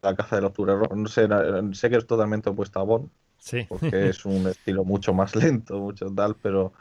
[0.04, 0.88] la caza de los tureros.
[0.96, 1.28] No sé,
[1.74, 3.68] sé que es totalmente opuesta a Bond, Sí.
[3.68, 6.74] porque es un estilo mucho más lento, mucho tal, pero,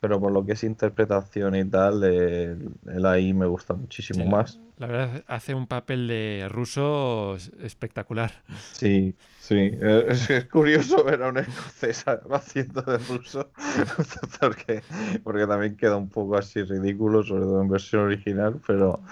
[0.00, 4.26] pero por lo que es interpretación y tal, el, el ahí me gusta muchísimo Sí,
[4.26, 4.60] más.
[4.76, 8.44] La verdad, hace un papel de ruso espectacular.
[8.70, 9.54] Sí, sí.
[9.56, 13.52] eh, Es, es curioso ver a un escocés haciendo de ruso,
[14.40, 14.82] porque,
[15.24, 19.02] porque también queda un poco así ridículo, sobre todo en versión original, pero,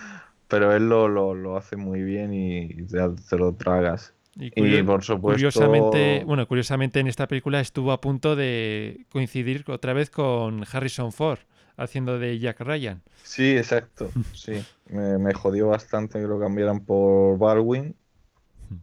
[0.48, 4.14] pero él lo, lo, lo hace muy bien y te, te lo tragas.
[4.38, 5.36] Y, por supuesto.
[5.36, 11.10] curiosamente, bueno, curiosamente en esta película estuvo a punto de coincidir otra vez con Harrison
[11.12, 11.38] Ford
[11.78, 13.02] haciendo de Jack Ryan.
[13.22, 14.10] Sí, exacto.
[14.34, 14.62] Sí.
[14.90, 17.96] Me, me jodió bastante que lo cambiaran por Baldwin,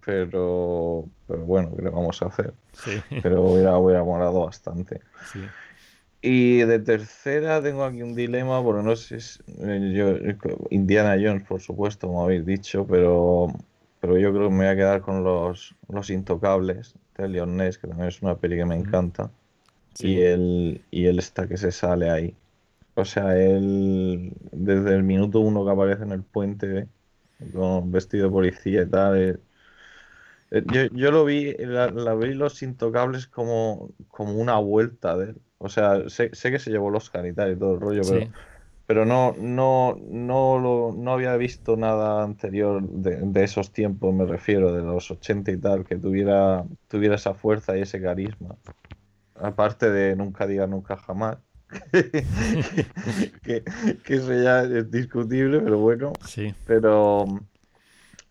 [0.05, 2.53] pero, pero bueno, ¿qué le vamos a hacer?
[2.73, 3.03] Sí.
[3.21, 5.01] Pero hubiera, hubiera molado bastante.
[5.31, 5.39] Sí.
[6.25, 10.37] Y de tercera tengo aquí un dilema, porque no sé si eh, yo, eh,
[10.69, 13.47] Indiana Jones, por supuesto, como habéis dicho, pero,
[13.99, 17.77] pero yo creo que me voy a quedar con los, los Intocables de Leon Ness,
[17.77, 19.31] que también es una peli que me encanta.
[19.99, 22.33] Y él, y él está que se sale ahí.
[22.95, 26.87] O sea, él desde el minuto uno que aparece en el puente
[27.53, 29.41] con vestido de policía y tal.
[30.53, 35.31] Eh, Yo, yo lo vi, la, la vi Los Intocables como, como una vuelta de
[35.31, 35.41] él.
[35.57, 38.01] O sea, sé, sé que se llevó el Oscar y tal y todo el rollo,
[38.07, 38.31] pero, Sí.
[38.85, 44.25] pero no, no, no, lo, no había visto nada anterior de, de esos tiempos, me
[44.25, 48.55] refiero, de los 80 y tal, que tuviera, tuviera esa fuerza y ese carisma.
[49.35, 51.37] Aparte de Nunca diga nunca jamás.
[53.43, 53.63] que,
[54.03, 56.13] que eso ya es discutible, pero bueno.
[56.25, 56.53] Sí.
[56.67, 57.25] Pero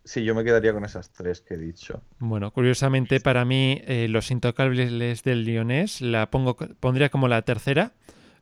[0.04, 2.02] sí, yo me quedaría con esas tres que he dicho.
[2.18, 7.92] Bueno, curiosamente para mí eh, Los Intocables del Lyonés la pongo, pondría como la tercera.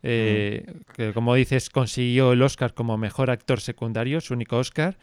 [0.03, 4.99] eh, que como dices consiguió el Oscar como mejor actor secundario, su único Oscar.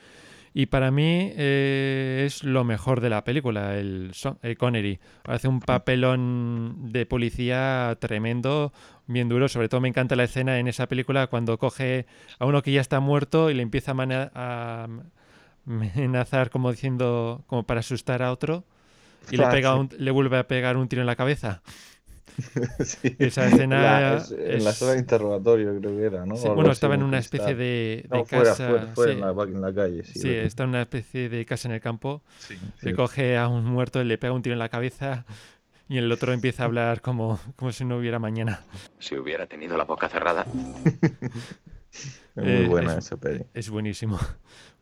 [0.54, 5.00] Y para mí eh, es lo mejor de la película, el, el Connery.
[5.26, 8.74] Hace un papelón de policía tremendo,
[9.08, 9.48] bien duro.
[9.50, 12.08] Sobre todo me encanta la escena en esa película cuando coge
[12.40, 14.88] a uno que ya está muerto y le empieza a, a
[15.68, 18.64] amenazar como diciendo, como para asustar a otro.
[19.30, 19.80] Y le, pega sí.
[19.80, 21.62] un- le vuelve a pegar un tiro en la cabeza.
[22.84, 23.16] Sí.
[23.18, 26.36] Esa escena La- es- en la sala de interrogatorio creo que era, ¿no?
[26.36, 28.68] Sí, bueno, estaba en un una especie de, de No, fuera, casa.
[28.70, 29.20] fuera, fuera sí.
[29.20, 30.30] en, la, en la calle, sí.
[30.30, 32.22] Está en una especie de casa en el campo.
[32.38, 32.96] Sí, Le sí.
[32.96, 35.26] coge a un muerto, le pega un tiro en la cabeza
[35.90, 38.62] y el otro empieza a hablar como, como si no hubiera mañana.
[39.00, 40.46] Si hubiera tenido la boca cerrada.
[42.36, 43.44] Es muy Eh, buena es- esa peli.
[43.56, 44.20] Es buenísimo.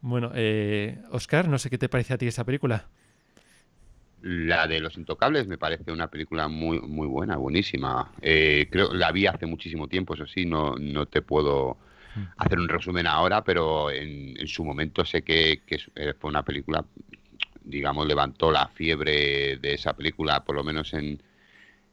[0.05, 2.87] Bueno, eh, Oscar, no sé qué te parece a ti esa película.
[4.21, 8.11] La de Los Intocables me parece una película muy, muy buena, buenísima.
[8.21, 11.77] Eh, creo la vi hace muchísimo tiempo, eso sí, no, no te puedo
[12.37, 16.43] hacer un resumen ahora, pero en, en su momento sé que, que eh, fue una
[16.43, 16.85] película,
[17.63, 21.21] digamos, levantó la fiebre de esa película, por lo menos en,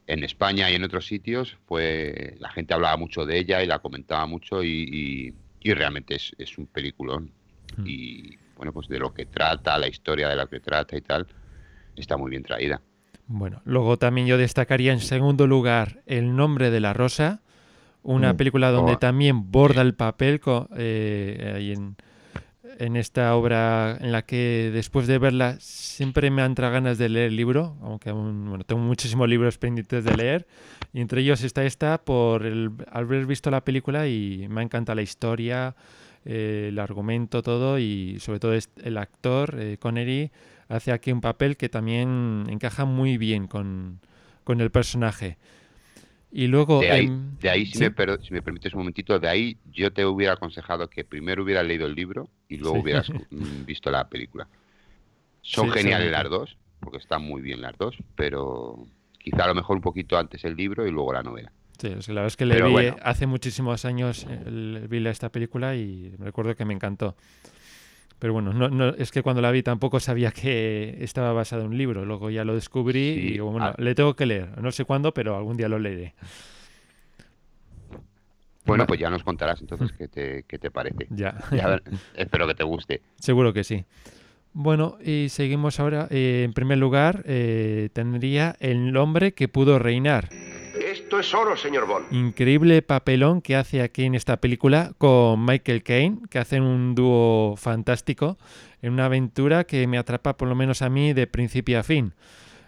[0.07, 1.57] en España y en otros sitios.
[1.67, 6.17] Fue la gente hablaba mucho de ella y la comentaba mucho y, y- y realmente
[6.17, 7.33] es, es un peliculón.
[7.85, 11.27] Y bueno, pues de lo que trata, la historia de lo que trata y tal,
[11.97, 12.81] está muy bien traída.
[13.27, 17.41] Bueno, luego también yo destacaría en segundo lugar El nombre de la rosa,
[18.03, 18.37] una Mm.
[18.37, 21.97] película donde Oh, también borda el papel co- eh, ahí en,
[22.79, 27.29] en esta obra en la que después de verla siempre me entra ganas de leer
[27.29, 30.47] el libro, aunque aún bueno, tengo muchísimos libros pendientes de leer,
[30.93, 35.03] y entre ellos está esta por el, haber visto la película y me encanta la
[35.03, 35.75] historia,
[36.25, 40.31] eh, el argumento, todo, y sobre todo el actor, eh, Connery,
[40.69, 44.01] hace aquí un papel que también encaja muy bien con,
[44.45, 45.39] con el personaje.
[46.33, 46.85] Y luego...
[46.85, 47.79] De ahí, de ahí si, ¿sí?
[47.79, 51.43] me, per- si me permites un momentito, de ahí yo te hubiera aconsejado que primero
[51.43, 52.81] hubieras leído el libro y luego Sí.
[52.81, 54.49] hubieras mm, visto la película.
[55.43, 58.87] Son Sí, geniales las dos, porque están muy bien las dos, pero
[59.19, 61.53] quizá a lo mejor un poquito antes el libro y luego la novela.
[61.83, 62.97] Sí, es que la verdad es que le Pero vi bueno.
[63.03, 67.17] hace muchísimos años, le vi esta película y recuerdo que me encantó.
[68.21, 71.71] Pero bueno, no, no, es que cuando la vi tampoco sabía que estaba basada en
[71.71, 72.05] un libro.
[72.05, 73.75] Luego ya lo descubrí y Sí, bueno, ah.
[73.79, 74.63] le tengo que leer.
[74.63, 76.15] No sé cuándo, pero algún día lo leeré.
[78.65, 81.09] Bueno, pues ya nos contarás entonces qué te, qué te parece.
[81.11, 81.35] Ya.
[81.51, 81.83] Ya ver-
[82.15, 83.03] espero que te guste.
[83.19, 83.85] Seguro que sí.
[84.53, 86.07] Bueno, y seguimos ahora.
[86.11, 90.29] eh, en primer lugar, eh, tendría El hombre que pudo reinar.
[90.93, 92.13] Esto es oro, señor Bond.
[92.13, 97.55] Increíble papelón que hace aquí en esta película con Michael Caine, que hacen un dúo
[97.57, 98.37] fantástico
[98.83, 102.13] en una aventura que me atrapa por lo menos a mí de principio a fin.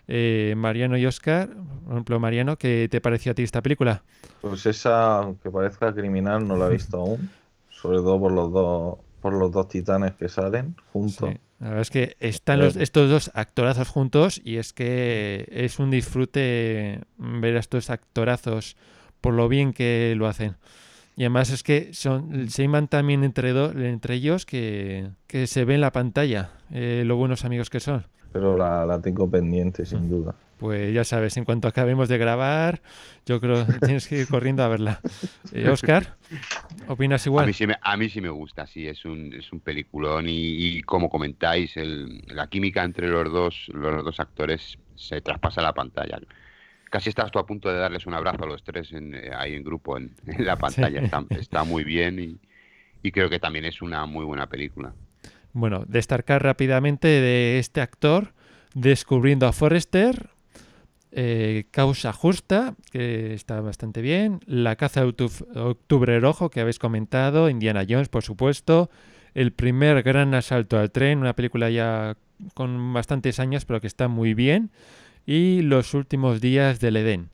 [0.09, 1.51] Eh, Mariano y Oscar,
[1.85, 4.03] por ejemplo, Mariano, ¿qué te pareció a ti esta película?
[4.41, 7.29] Pues esa, aunque parezca criminal, no la he visto aún.
[7.69, 11.29] Sobre todo por los dos, por los dos titanes que salen juntos.
[11.31, 11.39] Sí.
[11.64, 15.90] La verdad es que están los, estos dos actorazos juntos y es que es un
[15.90, 18.77] disfrute ver a estos actorazos
[19.22, 20.57] por lo bien que lo hacen.
[21.16, 25.64] Y además es que son, se iman también entre, do- entre ellos que, que se
[25.64, 28.05] ve en la pantalla eh, lo buenos amigos que son.
[28.33, 30.35] Pero la, la tengo pendiente, sin duda.
[30.59, 32.81] Pues ya sabes, en cuanto acabemos de grabar,
[33.27, 35.00] yo creo que tienes que ir corriendo a verla.
[35.53, 36.16] Eh, Oscar,
[36.88, 37.46] ¿opinas A igual?
[37.46, 40.33] mí, sí me, a mí sí me gusta, sí, es un, es un peliculón y,
[40.79, 45.72] y como comentáis, el- la química entre los dos, los dos actores se traspasa la
[45.72, 46.18] pantalla.
[46.95, 49.55] Casi estás tú a punto de darles un abrazo a los tres en, eh, ahí
[49.55, 51.01] en grupo en, en la pantalla.
[51.01, 51.05] Sí.
[51.07, 52.39] Está, está muy bien y,
[53.03, 54.95] y creo que también es una muy buena película.
[55.53, 58.33] Bueno, destacar rápidamente de este actor,
[58.75, 60.31] descubriendo a Forrester,
[61.11, 66.79] eh, Causa Justa, que está bastante bien, La caza de Octu- Octubre Rojo, que habéis
[66.79, 68.89] comentado, Indiana Jones, por supuesto,
[69.35, 72.17] El primer gran asalto al tren, una película ya
[72.55, 74.71] con bastantes años, pero que está muy bien,
[75.27, 77.31] y Los últimos días del Edén.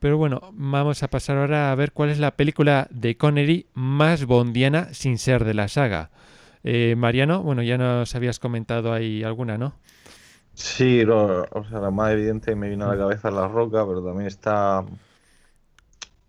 [0.00, 4.26] Pero bueno, vamos a pasar ahora a ver cuál es la película de Connery más
[4.26, 6.10] bondiana sin ser de la saga.
[6.64, 9.74] Eh, Mariano, bueno, ya nos habías comentado ahí alguna, ¿no?
[10.54, 13.48] Sí, lo- o sea, la más evidente que me vino a la cabeza es la
[13.48, 14.84] roca, pero también está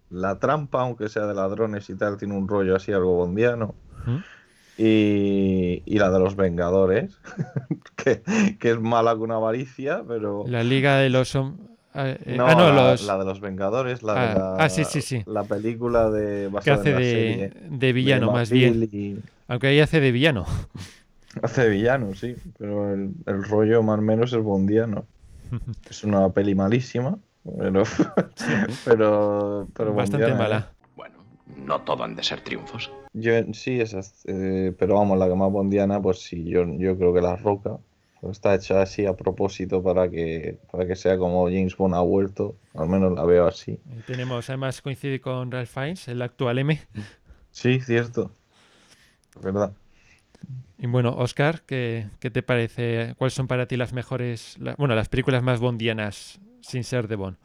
[0.09, 3.75] la trampa, aunque sea de ladrones y tal, tiene un rollo así algo bondiano.
[4.05, 4.17] ¿Mm?
[4.77, 7.17] Y, y la de los Vengadores,
[7.95, 8.21] que,
[8.59, 10.45] que es mala con avaricia, pero...
[10.47, 11.35] La Liga de los...
[11.35, 13.03] Ah, eh, No, ah, no, la, los...
[13.05, 15.23] la de los Vengadores, la Ah, de la, ah, sí, sí, sí.
[15.25, 18.87] la película de que hace de, serie de villano, de más bien.
[18.91, 20.45] y- Aunque ahí hace de villano.
[21.43, 25.05] Hace de villano, sí, pero el, el rollo más o menos es bondiano.
[25.89, 27.17] Es una peli malísima,
[27.59, 27.83] pero,
[28.85, 30.71] pero, pero Bastante bondiana, mala.
[31.55, 32.91] No todo han de ser triunfos.
[33.19, 37.13] Yo, sí, esas, eh, pero vamos, la que más bondiana, pues sí, yo, yo creo
[37.13, 37.77] que la roca
[38.21, 42.01] pues está hecha así a propósito para que, para que sea como James Bond ha
[42.01, 43.79] vuelto, al menos la veo así.
[44.05, 46.79] Tenemos, además coincide con Ralph Fiennes, el actual M.
[47.51, 48.31] Sí, cierto.
[49.41, 49.71] ¿Verdad?
[50.79, 53.13] Y bueno, Oscar, ¿qué, qué te parece?
[53.17, 57.15] ¿Cuáles son para ti las mejores, la- bueno, las películas más bondianas sin ser de
[57.15, 57.37] Bond?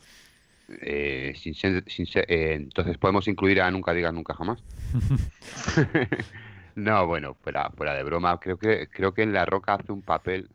[0.81, 4.63] Eh, sin ser- sin ser- eh, entonces podemos incluir a Nunca digas nunca jamás.
[6.75, 10.03] no, bueno, fuera, fuera de broma, creo que, creo que en La Roca hace un
[10.03, 10.51] papel.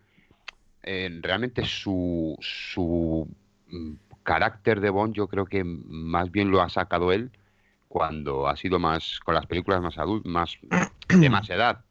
[0.84, 3.28] eh, realmente su, su
[3.67, 7.32] mm, carácter de Bond, yo creo que más bien lo ha sacado él
[7.88, 10.58] cuando ha sido más con las películas más adultas, más
[11.19, 11.86] de más edad.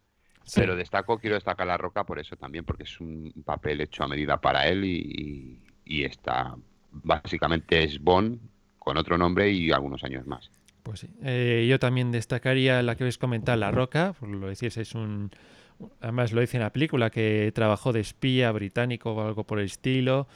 [0.45, 0.61] Sí.
[0.61, 4.09] Pero destaco, quiero destacar La Roca por eso también, porque es un papel hecho a
[4.09, 6.57] medida para él y, y- y está
[6.93, 8.41] básicamente es Bond
[8.79, 10.51] con otro nombre y algunos años más.
[10.87, 11.09] Pues sí.
[11.25, 15.33] Eh, yo también destacaría la que habéis comentado, La Roca, por lo decís, es un...
[16.01, 19.66] Además lo dice en la película, que trabajó de espía británico o algo por el
[19.66, 20.29] estilo.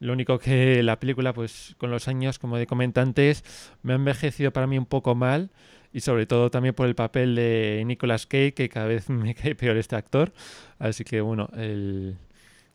[0.00, 3.44] Lo único que la película, pues con los años, como de comentantes,
[3.82, 5.48] me ha envejecido para mí un poco mal.
[5.90, 9.54] Y sobre todo también por el papel de Nicolas Cage, que cada vez me cae
[9.54, 10.34] peor este actor.
[10.78, 12.18] Así que bueno, el...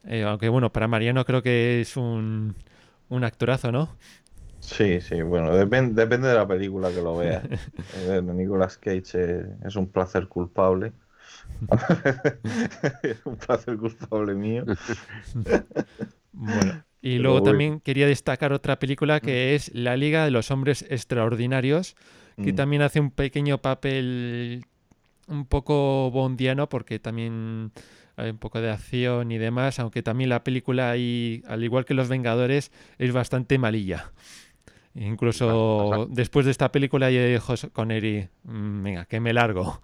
[0.06, 2.56] eh, aunque bueno, para Mariano creo que es un,
[3.10, 3.96] un actorazo, ¿no?
[4.62, 7.50] Sí, sí, bueno, depen- depende de la película que lo veas.
[7.92, 10.94] Eh, Nicolas Cage eh, es un placer culpable.
[13.04, 14.66] es un placer culpable mío.
[16.32, 20.52] Bueno, y Pero luego también quería destacar otra película que es La Liga de los
[20.52, 21.96] Hombres Extraordinarios,
[22.42, 22.54] que Mm.
[22.54, 24.66] también hace un pequeño papel
[25.28, 27.72] un poco bondiano porque también
[28.18, 31.94] hay un poco de acción y demás, aunque también la película ahí, al igual que
[31.96, 34.14] Los Vengadores, es bastante malilla.
[35.00, 39.82] Incluso después de esta película yo dijo Connery, "Mm, venga, que me largo.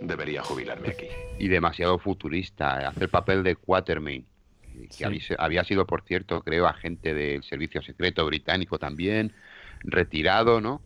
[0.00, 1.06] Debería jubilarme aquí.
[1.38, 4.26] Y demasiado futurista, hace el papel de Quatermain,
[4.72, 5.04] que Sí.
[5.04, 9.32] había, había sido, por cierto, creo, agente del servicio secreto británico también,
[9.80, 10.82] retirado, ¿no?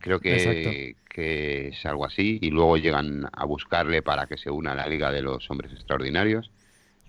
[0.00, 4.72] Creo que, que es algo así, y luego llegan a buscarle para que se una
[4.72, 6.50] a la Liga de los Hombres Extraordinarios.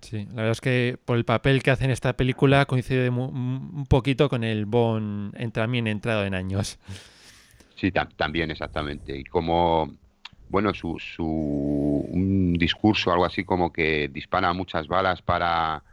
[0.04, 3.30] Sí, la verdad es que por el papel que hace en esta película coincide mu-
[3.30, 6.78] un poquito con el Bond también entrado en años.
[7.76, 9.18] Sí, tam- también, exactamente.
[9.18, 9.97] Y como,
[10.47, 15.84] bueno, su, su un discurso, algo así como que dispara muchas balas para,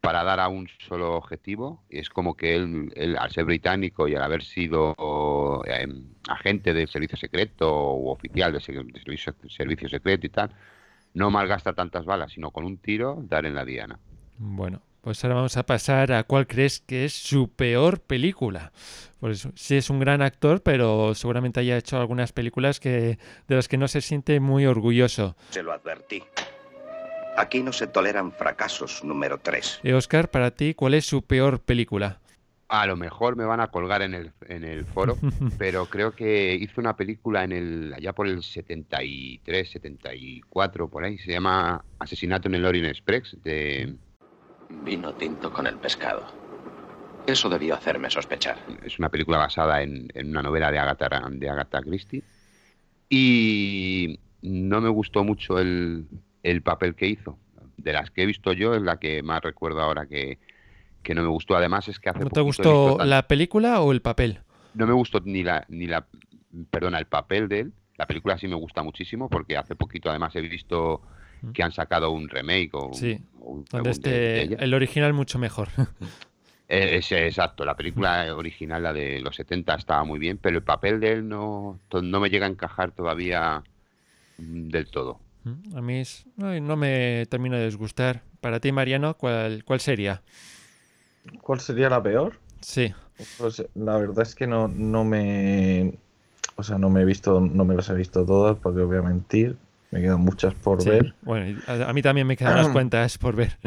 [0.00, 1.84] para dar a un solo objetivo.
[1.88, 4.94] Es como que él, él, al ser británico y al haber sido
[5.66, 5.86] eh,
[6.28, 10.54] agente del servicio secreto o oficial del servicio, servicio secreto y tal,
[11.14, 13.98] no malgasta tantas balas, sino con un tiro dar en la diana.
[14.38, 18.70] Bueno, Pues ahora vamos a pasar a cuál crees que es su peor película.
[19.18, 23.66] Pues sí es un gran actor, pero seguramente haya hecho algunas películas que de las
[23.66, 25.36] que no se siente muy orgulloso.
[25.50, 26.22] Se lo advertí.
[27.36, 29.80] Aquí no se toleran fracasos, número 3.
[29.82, 32.20] Y Oscar, para ti, ¿cuál es su peor película?
[32.72, 35.18] A lo mejor me van a colgar en el, en el foro,
[35.58, 41.18] pero creo que hizo una película en el allá por el 73, 74, por ahí.
[41.18, 43.94] Se llama Asesinato en el Orient Express de
[44.86, 46.24] Vino tinto con el pescado.
[47.26, 48.56] Eso debió hacerme sospechar.
[48.82, 52.22] Es una película basada en, en una novela de Agatha, de Agatha Christie.
[53.10, 56.06] Y no me gustó mucho el,
[56.42, 57.38] el papel que hizo.
[57.76, 60.38] De las que he visto yo, es la que más recuerdo ahora que,
[61.02, 61.56] que no me gustó.
[61.56, 64.40] Además, es que hace ¿No te gustó tan- la película o el papel?
[64.74, 66.06] No me gustó ni la, ni la,
[66.70, 67.72] perdona, el papel de él.
[67.96, 71.02] La película sí me gusta muchísimo porque hace poquito además he visto
[71.52, 74.74] que han sacado un remake o un, Sí, un donde segundo de- de este, el
[74.74, 75.68] original mucho mejor.
[76.68, 80.62] Eh, ese, exacto, la película original, la de los 70, estaba muy bien, pero el
[80.62, 83.62] papel de él no, no me llega a encajar todavía
[84.38, 85.20] mm, del todo.
[85.74, 88.22] A mí es- ay, no me termina de disgustar.
[88.40, 90.22] Para ti, Mariano, ¿cuál, cuál sería?
[91.40, 92.38] ¿Cuál sería la peor?
[92.60, 92.92] Sí.
[93.38, 95.94] Pues la verdad es que no, no me.
[96.56, 99.02] O sea, no me he visto, no me las he visto todas, porque voy a
[99.02, 99.56] mentir.
[99.90, 100.88] Me quedan muchas por Sí.
[100.90, 101.14] ver.
[101.22, 103.58] Bueno, a, a mí también me quedan unas cuentas por ver.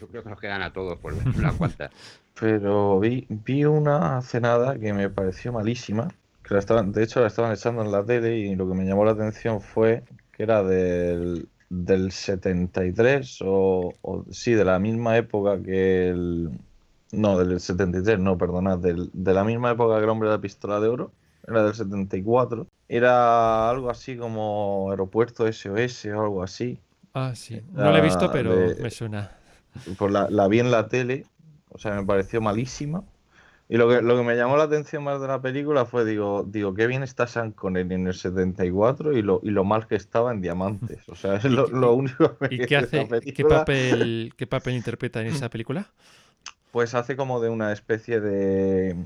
[0.00, 1.90] Yo creo que nos quedan a todos por ver unas cuantas.
[2.40, 6.08] Pero vi, vi una hace nada que me pareció malísima.
[6.42, 8.84] Que la estaban, de hecho, la estaban echando en la tele y lo que me
[8.84, 15.16] llamó la atención fue que era del, del 73 o, o sí, de la misma
[15.16, 16.50] época que el...
[17.16, 20.40] No, del 73, no, perdonad, del- de la misma época que el hombre de la
[20.40, 21.12] pistola de oro.
[21.46, 22.66] Era del 74.
[22.88, 26.78] Era algo así como Aeropuerto SOS o algo así.
[27.12, 27.60] Ah, sí.
[27.74, 29.30] No la he visto, pero de- me suena.
[29.98, 31.26] Pues la, la vi en la tele,
[31.70, 33.04] o sea, me pareció malísima.
[33.68, 36.44] Y lo que, lo que me llamó la atención más de la película fue, digo,
[36.46, 39.96] digo, qué bien está Sean Connery en el 74 y lo, y lo mal que
[39.96, 41.08] estaba en Diamantes.
[41.08, 43.08] O sea, es lo, lo único que ¿Y me qué de hace?
[43.10, 45.92] la ¿Qué papel, qué papel interpreta en esa película?
[46.74, 48.96] Pues hace como de una especie de,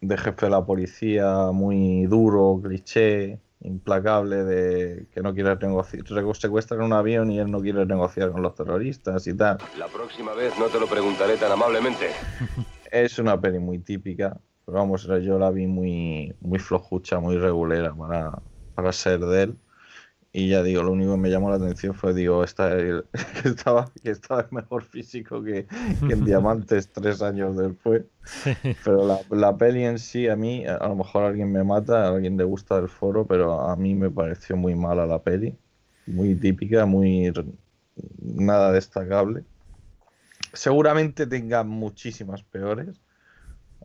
[0.00, 6.04] de jefe de la policía muy duro, cliché, implacable, de que no quiere negociar,
[6.34, 9.58] secuestran un avión y él no quiere negociar con los terroristas y tal.
[9.76, 12.08] La próxima vez no te lo preguntaré tan amablemente.
[12.90, 17.94] Es una peli muy típica, pero vamos, yo la vi muy, muy flojucha, muy regulera
[17.94, 18.42] para,
[18.74, 19.58] para ser de él.
[20.32, 22.76] Y ya digo, lo único que me llamó la atención fue, digo, esta,
[23.42, 25.66] que, estaba, que estaba mejor físico que,
[26.06, 28.04] que en Diamantes tres años después.
[28.84, 32.08] Pero la, la peli en sí, a mí, a lo mejor alguien me mata, a
[32.08, 35.56] alguien le gusta del foro, pero a mí me pareció muy mala la peli.
[36.06, 37.32] Muy típica, muy
[38.20, 39.44] nada destacable.
[40.52, 43.00] Seguramente tenga muchísimas peores.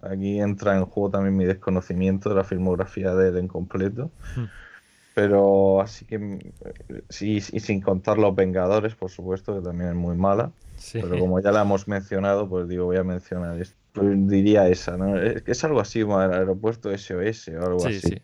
[0.02, 4.12] Aquí entra en juego también mi desconocimiento de la filmografía de él en completo.
[5.14, 6.40] Pero así que mm,
[7.10, 10.52] sí, y sin contar Los Vengadores, por supuesto, que también es muy mala.
[10.78, 11.00] Sí.
[11.02, 13.76] Pero como ya la hemos mencionado, pues digo, voy a mencionar esto.
[13.94, 15.18] Pues diría esa, ¿no?
[15.20, 18.00] Es, es algo así como el aeropuerto SOS o algo Sí, así.
[18.00, 18.22] sí.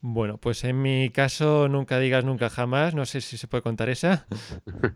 [0.00, 2.94] Bueno, pues en mi caso, nunca digas nunca jamás.
[2.94, 4.26] No sé si se puede contar esa.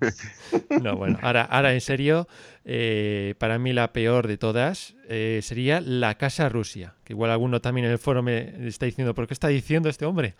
[0.82, 2.28] No, bueno, ahora, ahora en serio,
[2.64, 6.94] eh, para mí la peor de todas eh, sería La Casa Rusia.
[7.04, 10.06] Que igual alguno también en el foro me está diciendo, ¿por qué está diciendo este
[10.06, 10.34] hombre?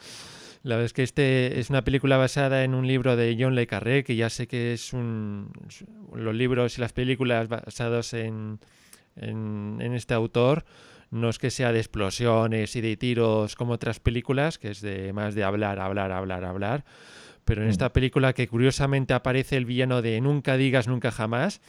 [0.63, 3.67] La verdad es que este es una película basada en un libro de John Le
[3.67, 5.51] Carré, que ya sé que es un.
[6.15, 8.59] Los libros y las películas basados en,
[9.17, 10.65] en, en este autor
[11.11, 15.13] no es que sea de explosiones y de tiros como otras películas, que es de
[15.13, 16.85] más de hablar, hablar, hablar, hablar.
[17.45, 21.61] Pero en esta película que curiosamente aparece el villano de Nunca digas nunca jamás,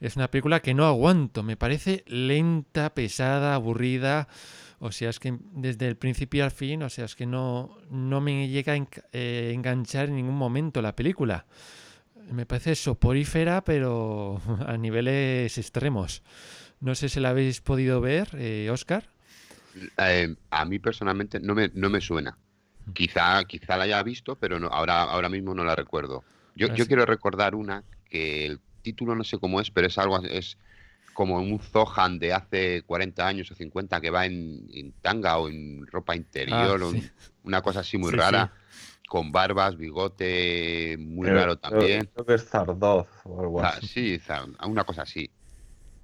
[0.00, 4.28] es una película que no aguanto, me parece lenta, pesada, aburrida.
[4.80, 8.20] O sea, es que desde el principio al fin, o sea, es que no, no
[8.20, 11.46] me llega a eh, enganchar en ningún momento la película.
[12.30, 16.22] Me parece soporífera, pero a niveles extremos.
[16.80, 19.08] No sé si la habéis podido ver, eh, Oscar.
[19.98, 22.38] Eh, a mí personalmente no me, no me suena.
[22.92, 26.22] Quizá, quizá la haya visto, pero no, ahora, ahora mismo no la recuerdo.
[26.54, 30.22] Yo, yo quiero recordar una que el título no sé cómo es, pero es algo
[30.22, 30.56] es
[31.18, 35.48] como un Zohan de hace 40 años o 50 que va en, en tanga o
[35.48, 36.98] en ropa interior, Ah, o sí.
[36.98, 37.10] un-
[37.42, 38.52] una cosa así muy Sí, rara,
[39.08, 42.08] con barbas, bigote, muy raro también.
[42.14, 43.88] Creo que es Zardoz o algo Ah, así.
[43.88, 44.22] sí,
[44.64, 45.28] una cosa así.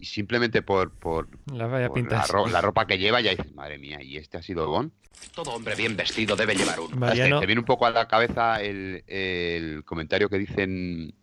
[0.01, 2.29] Y simplemente por, por, La vaya por la, pintas.
[2.31, 4.91] ro- la ropa que lleva ya dices, madre mía, ¿y este ha sido Bond?
[5.33, 6.97] Todo hombre bien vestido debe llevar uno.
[6.97, 11.15] Mariano, Te viene un poco a la cabeza el, el comentario que dicen,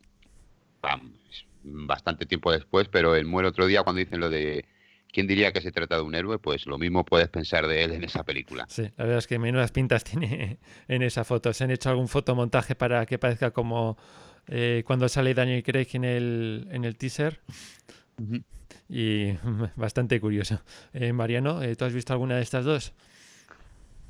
[0.82, 1.12] vamos,
[1.64, 4.66] bastante tiempo después, pero en Muere otro día, cuando dicen lo de
[5.12, 6.40] ¿quién diría que se trata de un héroe?
[6.40, 8.66] Pues lo mismo puedes pensar de él en esa película.
[8.70, 11.54] Sí, la verdad es que menudas pintas tiene en esa foto.
[11.54, 13.98] Se han hecho algún fotomontaje para que parezca como
[14.48, 17.42] eh, cuando sale Daniel Craig en el, en el teaser.
[18.90, 19.34] Y
[19.76, 20.62] bastante curioso.
[20.94, 22.94] Eh, Mariano, ¿tú has visto alguna de estas dos?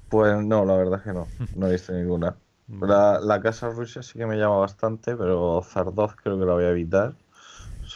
[0.09, 1.27] Pues no, la verdad es que no.
[1.55, 2.35] No he visto ninguna.
[2.81, 6.63] La, la Casa Rusia sí que me llama bastante, pero Zardoz creo que la voy
[6.63, 7.15] a evitar.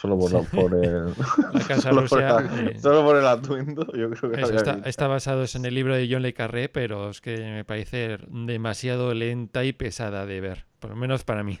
[0.06, 1.06] Solo por, por el.
[1.52, 4.54] La Casa solo, Rusia, por la- eh, solo por el atuendo, yo creo que Eso
[4.56, 8.18] está, está basado en el libro de John Le Carré, pero es que me parece
[8.30, 11.58] demasiado lenta y pesada de ver, por lo menos para mí.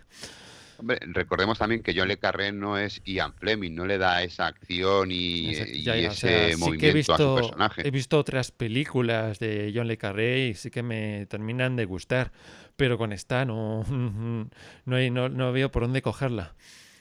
[0.78, 4.46] Hombre, recordemos también que John Le Carré no es Ian Fleming, no le da esa
[4.48, 7.22] acción y, Exacto, y ya, ya, o ese sea, sí que he movimiento a su
[7.22, 7.88] visto, personaje.
[7.88, 12.30] he visto otras películas de John Le Carré y sí que me terminan de gustar,
[12.76, 13.84] pero con esta no,
[14.84, 16.52] no, hay- no, no veo por dónde cogerla.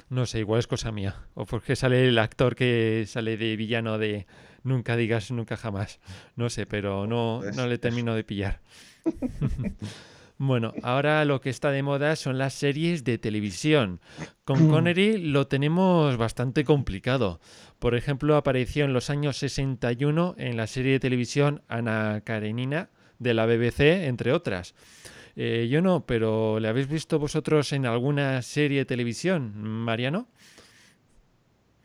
[0.10, 1.16] No sé, igual es cosa mía.
[1.34, 4.28] O porque sale el actor que sale de villano de
[4.66, 6.00] Nunca digas nunca jamás.
[6.36, 8.62] No sé, pero no, no le termino de pillar.
[10.38, 14.02] Bueno, ahora lo que está de moda son las series de televisión.
[14.44, 17.40] Con Connery lo tenemos bastante complicado.
[17.80, 23.34] Por ejemplo, apareció en los años 61 en la serie de televisión Ana Karenina de
[23.34, 24.76] la BBC, entre otras.
[25.38, 30.28] Eh, yo no, pero ¿le habéis visto vosotros en alguna serie de televisión, Mariano?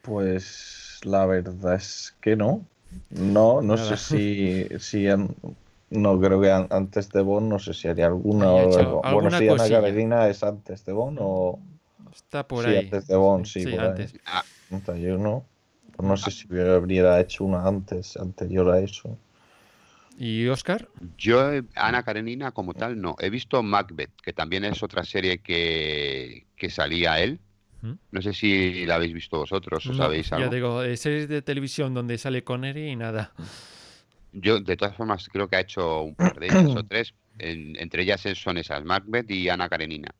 [0.02, 2.66] Pues la verdad es que no.
[3.10, 3.96] No, no Nada.
[3.96, 5.06] sé si, si
[5.90, 9.04] no creo que an- antes de Bond, no sé si haría alguna o.
[9.08, 9.68] Bueno, alguna si Ana.
[9.70, 11.58] Carolina es antes de Bond o
[12.12, 12.84] Está por sí, ahí.
[12.84, 14.04] antes de Bond, sí, Sí, por ahí.
[14.04, 14.14] antes.
[14.26, 15.44] Ah, Entonces, yo no.
[15.96, 19.18] Pues no sé si habría hecho una antes, anterior a eso.
[20.22, 20.86] ¿Y Oscar?
[21.16, 21.40] Yo,
[21.74, 23.16] Ana Karenina, como tal, no.
[23.20, 27.40] He visto Macbeth, que también es otra serie que, que salía él.
[27.80, 27.92] ¿Mm?
[28.10, 30.50] No sé si la habéis visto vosotros o No, sabéis ya algo.
[30.54, 33.32] digo, eh, series de televisión donde sale Connery y nada.
[34.32, 37.14] Yo, de todas formas, creo que ha hecho un par de ellas o tres.
[37.38, 40.14] En- entre ellas son esas, Macbeth y Ana Karenina.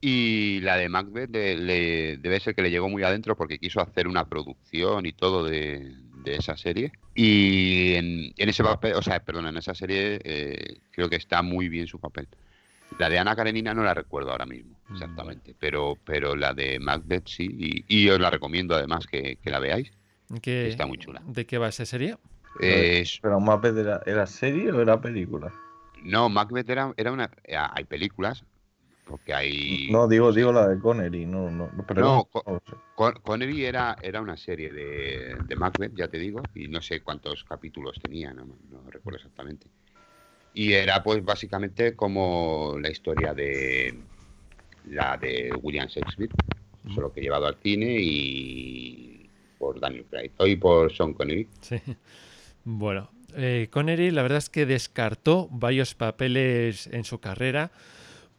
[0.00, 4.06] Y la de Macbeth le- debe ser que le llegó muy adentro porque quiso hacer
[4.06, 5.92] una producción y todo de,
[6.22, 6.92] de esa serie.
[7.14, 11.42] Y en, en ese papel, o sea, perdón, en esa serie eh, creo que está
[11.42, 12.28] muy bien su papel.
[12.98, 17.26] La de Ana Karenina no la recuerdo ahora mismo, exactamente, pero, pero la de Macbeth
[17.26, 19.90] sí, y, y os la recomiendo además que, que la veáis.
[20.42, 21.22] ¿Qué- Está muy chula.
[21.26, 22.16] ¿De qué va esa serie?
[22.60, 25.52] Eh, Pero era, ¿era serie o era película?
[26.02, 27.30] No, Macbeth era, era una.
[27.44, 28.44] eh, Hay películas,
[29.06, 29.88] porque hay.
[29.90, 32.62] No, digo, digo la de Connery, no, no, pero No, no.
[32.94, 37.00] Con- Connery era, era una serie de, de Macbeth, ya te digo, y no sé
[37.00, 39.66] cuántos capítulos tenía, no, no recuerdo exactamente.
[40.54, 43.98] Y era pues básicamente como la historia de
[44.90, 46.30] la de William Shakespeare,
[46.94, 49.28] solo que llevado al cine y
[49.58, 51.48] por Daniel Craig y por Sean Connery.
[51.62, 51.76] Sí.
[52.64, 57.70] Bueno, eh, Connery la verdad es que descartó varios papeles en su carrera,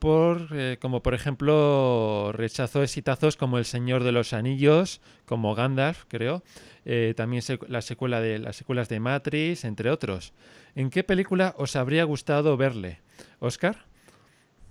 [0.03, 6.03] por, eh, como por ejemplo rechazó exitazos como El Señor de los Anillos, como Gandalf,
[6.09, 6.43] creo,
[6.83, 10.33] eh, también la secuela de las secuelas de Matrix, entre otros.
[10.75, 12.99] ¿En qué película os habría gustado verle,
[13.39, 13.85] Oscar?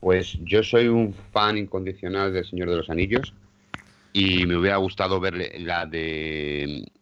[0.01, 3.33] Pues yo soy un fan incondicional del Señor de los Anillos
[4.13, 6.93] y me hubiera gustado ver la de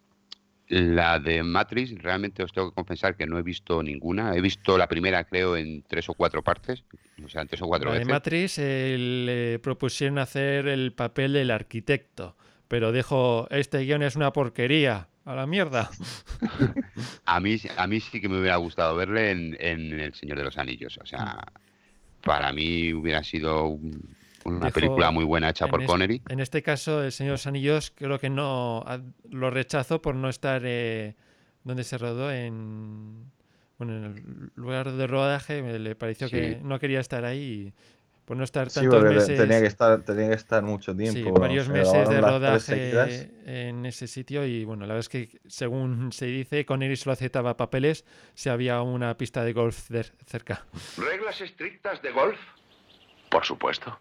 [0.71, 1.95] la de Matrix.
[2.03, 4.35] Realmente os tengo que confesar que no he visto ninguna.
[4.35, 6.85] He visto la primera, creo, en tres o cuatro partes,
[7.25, 8.05] o sea, en tres o cuatro La de.
[8.07, 12.37] Matrix eh, le propusieron hacer el papel del arquitecto,
[12.69, 15.91] pero dijo, este guion es una porquería, a la mierda.
[17.27, 20.45] A mí, a mí sí que me hubiera gustado verle en, en El Señor de
[20.45, 20.99] los Anillos.
[21.01, 21.39] O sea,
[22.23, 26.23] para mí hubiera sido un- una Dijo, película muy buena hecha en por es- Connery.
[26.29, 30.15] En este caso, el Señor de los Anillos creo que no a- lo rechazó por
[30.15, 31.15] no estar eh,
[31.65, 33.31] donde se rodó en
[33.79, 35.63] bueno en el lugar de rodaje.
[35.63, 36.37] me- Le pareció Sí.
[36.37, 37.39] que no quería estar ahí
[37.69, 37.73] y
[38.27, 39.39] por no estar Sí, tantos porque te- meses.
[39.39, 41.33] tenía que estar, tenía que estar mucho sí, tiempo.
[41.33, 46.13] varios se meses de rodaje en ese sitio y bueno, la verdad es que según
[46.13, 50.65] se dice, Connery solo aceptaba papeles si había una pista de golf cer- cerca.
[50.97, 52.39] ¿Reglas estrictas de golf?
[53.31, 53.99] Por supuesto.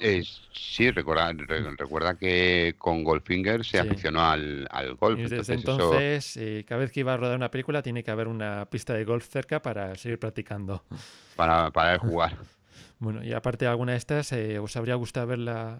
[0.00, 0.22] Eh,
[0.52, 3.88] sí, recuerda, re- recuerda que con Goldfinger se Sí.
[3.88, 5.18] aficionó al, al golf.
[5.18, 8.10] Y desde entonces eso- eh, cada vez que iba a rodar una película, tiene que
[8.10, 10.84] haber una pista de golf cerca para seguir practicando.
[11.36, 12.36] para, para jugar.
[13.00, 15.78] Bueno, y aparte de alguna de estas, eh, ¿os habría gustado verla?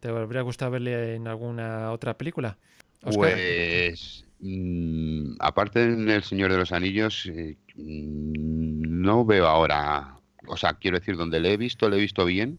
[0.00, 2.58] ¿Te habría gustado verle en alguna otra película?
[3.00, 10.56] Pues, mm, aparte en El Señor de los Anillos, eh, mm, no veo ahora, o
[10.58, 12.58] sea, quiero decir, donde le he visto, le he visto bien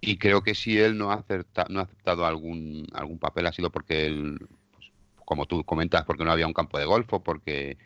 [0.00, 3.52] Y creo que si él no ha, acerta, no ha aceptado algún, algún papel ha
[3.52, 4.38] sido porque él,
[4.72, 4.90] pues,
[5.24, 7.76] como tú comentas, porque no había un campo de golf o porque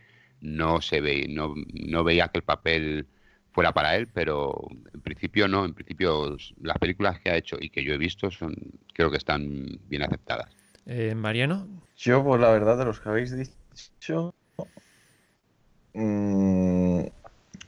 [0.40, 3.08] no se ve, no, no veía que el papel
[3.52, 7.70] fuera para él, pero en principio no, en principio las películas que ha hecho y
[7.70, 8.54] que yo he visto son
[8.92, 10.48] creo que están bien aceptadas.
[10.86, 11.66] Eh, Mariano.
[11.96, 14.34] Yo, pues la verdad de los que habéis dicho,
[15.94, 17.00] mmm,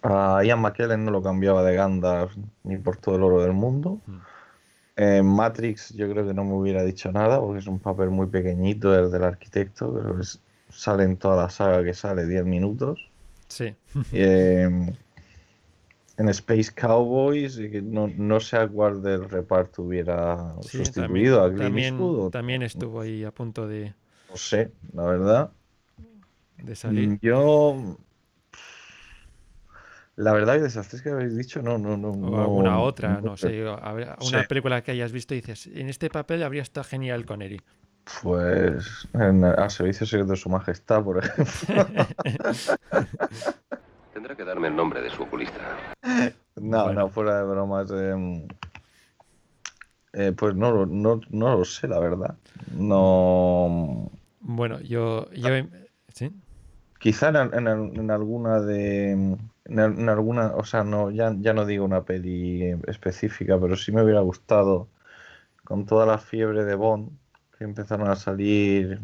[0.03, 4.01] a Ian McKellen no lo cambiaba de Gandalf ni por todo el oro del mundo.
[4.07, 4.19] Mm.
[4.97, 8.27] En Matrix yo creo que no me hubiera dicho nada porque es un papel muy
[8.27, 10.41] pequeñito el del arquitecto, pero es-
[10.71, 13.11] sale en toda la saga que sale 10 minutos.
[13.49, 13.75] Sí.
[14.13, 14.69] Eh,
[16.19, 21.57] en Space Cowboys no, no sé a cuál del reparto hubiera Sí, sustituido a también,
[21.57, 22.31] Clint también, Eastwood.
[22.31, 23.95] también estuvo ahí a punto de,
[24.31, 25.51] No sé, la verdad.
[26.59, 27.09] de salir.
[27.09, 27.97] Mm, Yo.
[30.17, 32.09] La verdad que de esas tres que habéis dicho, no, no, no.
[32.11, 33.63] O no- alguna otra, no sé.
[33.65, 34.37] Una Sí.
[34.49, 37.61] película que hayas visto y dices, en este papel habría estado genial Connery.
[38.23, 41.87] Pues en, a servicio secreto de su majestad, por ejemplo.
[44.15, 45.59] Tendrá que darme el nombre de su oculista.
[46.57, 47.01] no, Bueno.
[47.01, 47.91] no, fuera de bromas.
[47.93, 48.47] eh,
[50.15, 52.37] eh, pues no, lo- no, no lo sé, la verdad.
[52.75, 54.11] No.
[54.41, 55.31] Bueno, yo...
[55.33, 55.49] yo
[56.15, 56.31] ¿Sí?
[56.99, 59.37] Quizá en, en al- en alguna de.
[59.69, 60.55] En, al- en alguna.
[60.57, 64.89] O sea, no, ya, ya no digo una peli específica, pero sí me hubiera gustado.
[65.65, 67.19] Con toda la fiebre de Bond,
[67.59, 69.01] que empezaron a salir.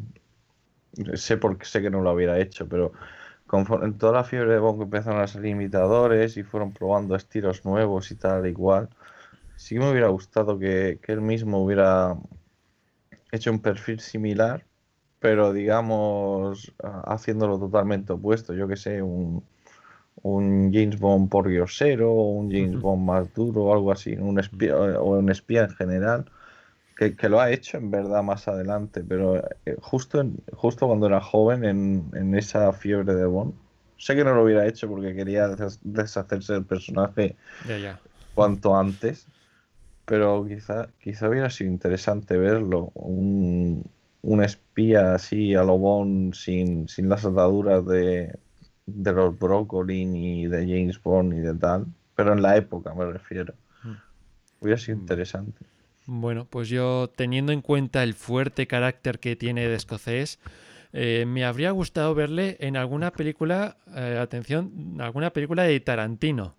[1.25, 2.93] Sé porque sé que no lo hubiera hecho, pero
[3.83, 7.65] en toda la fiebre de Bond que empezaron a salir imitadores y fueron probando estilos
[7.65, 8.89] nuevos y tal, igual.
[9.57, 12.17] Sí me hubiera gustado que, que él mismo hubiera
[13.33, 14.67] hecho un perfil similar,
[15.19, 18.55] pero digamos haciéndolo totalmente opuesto.
[18.55, 19.45] Yo que sé, un,
[20.17, 22.79] un James Bond por grosero, o un James.
[22.81, 26.31] Bond más duro, algo así, un espía, o un espía en general,
[26.97, 31.07] que, que lo ha hecho en verdad más adelante, pero eh, justo, en- justo cuando
[31.07, 33.55] era joven, en, en esa fiebre de Bond,
[33.97, 38.03] sé que no lo hubiera hecho porque quería des- deshacerse del personaje Ya, ya.
[38.35, 39.29] cuanto antes,
[40.05, 43.93] pero quizá, quizá hubiera sido interesante verlo, un,
[44.23, 48.39] un espía así a lo Bond sin, sin las ataduras de,
[48.87, 53.11] de los Broccoli ni de James Bond ni de tal, pero en la época me
[53.11, 53.55] refiero.
[53.85, 53.95] Mm.
[54.61, 55.65] Hubiera sido interesante.
[56.07, 60.41] Bueno, pues yo teniendo en cuenta el fuerte carácter que tiene de escocés,
[60.93, 66.57] eh, me habría gustado verle en alguna película, eh, atención, alguna película de Tarantino.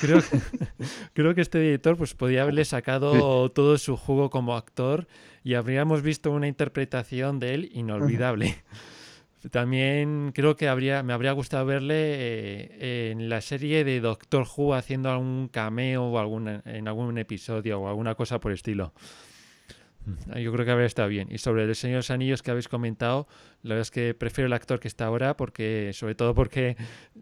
[0.00, 0.20] Creo,
[1.12, 5.06] creo que este director pues podía haberle sacado todo su jugo como actor
[5.44, 8.56] y habríamos visto una interpretación de él inolvidable.
[9.50, 14.74] También creo que habría, me habría gustado verle eh, en la serie de Doctor Who
[14.74, 18.92] haciendo algún cameo o alguna, en algún episodio o alguna cosa por estilo.
[20.06, 21.28] Mm, Yo creo que habría estado bien.
[21.30, 23.26] Y sobre el Señor de los Anillos que habéis comentado,
[23.62, 26.76] la verdad es que prefiero el actor que está ahora, porque, sobre todo porque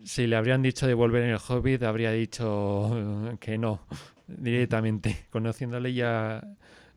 [0.04, 3.86] si le habrían dicho de volver en el Hobbit, habría dicho que no,
[4.26, 5.26] directamente.
[5.30, 6.42] Conociéndole ya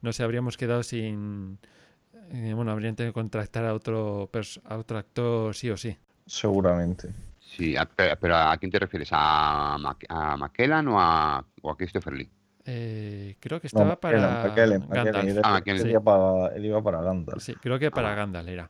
[0.01, 1.59] nos habríamos quedado sin.
[2.31, 5.95] Eh, bueno, habrían tenido que contratar a otro, pers- a otro actor sí o sí.
[6.25, 7.09] Seguramente.
[7.39, 9.09] Sí, a- pero, pero ¿a quién te refieres?
[9.11, 12.29] ¿A, Mac- a McKellan o a, o a Christopher Lee?
[12.65, 17.01] Eh, creo que No, estaba para McKellen, McKellen, Ah, él iba para- él iba para
[17.01, 17.41] Gandalf.
[17.41, 18.15] Sí, creo que para Ah.
[18.15, 18.69] Gandalf era.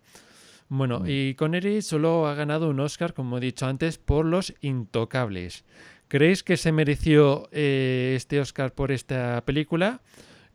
[0.70, 5.66] Bueno, y Connery solo ha ganado un Oscar, como he dicho antes, por Los Intocables.
[6.10, 10.02] ¿Creéis que se mereció eh, este Oscar por esta película?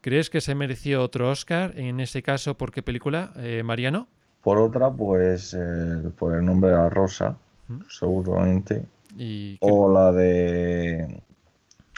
[0.03, 1.79] ¿Crees que se mereció otro Oscar?
[1.79, 4.09] En ese caso, ¿por qué película, eh, Mariano?
[4.43, 7.39] Por otra, pues eh, por el nombre de la rosa,
[7.69, 7.83] ¿Mm?
[7.89, 8.85] seguramente.
[9.17, 11.23] Y O la de.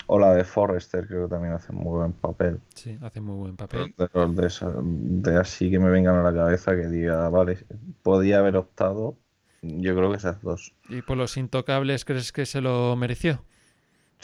[0.07, 2.61] O la de Forrester, creo que también hace muy buen papel.
[2.75, 3.95] sí, hace muy buen papel.
[3.97, 4.09] De,
[5.31, 7.65] de así que me vengan a la cabeza que diga, vale,
[8.03, 9.17] podía haber optado.
[9.63, 10.75] Yo creo que esas dos.
[10.91, 13.45] ¿Y por Los Intocables crees que se lo mereció?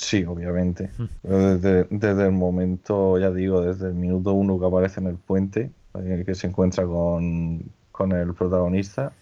[0.00, 0.88] Sí, obviamente.
[0.96, 1.04] Mm.
[1.22, 5.16] Pero Desde, desde el momento, ya digo, desde el minuto uno que aparece en el
[5.16, 9.12] puente, eh, que se encuentra con, con el protagonista,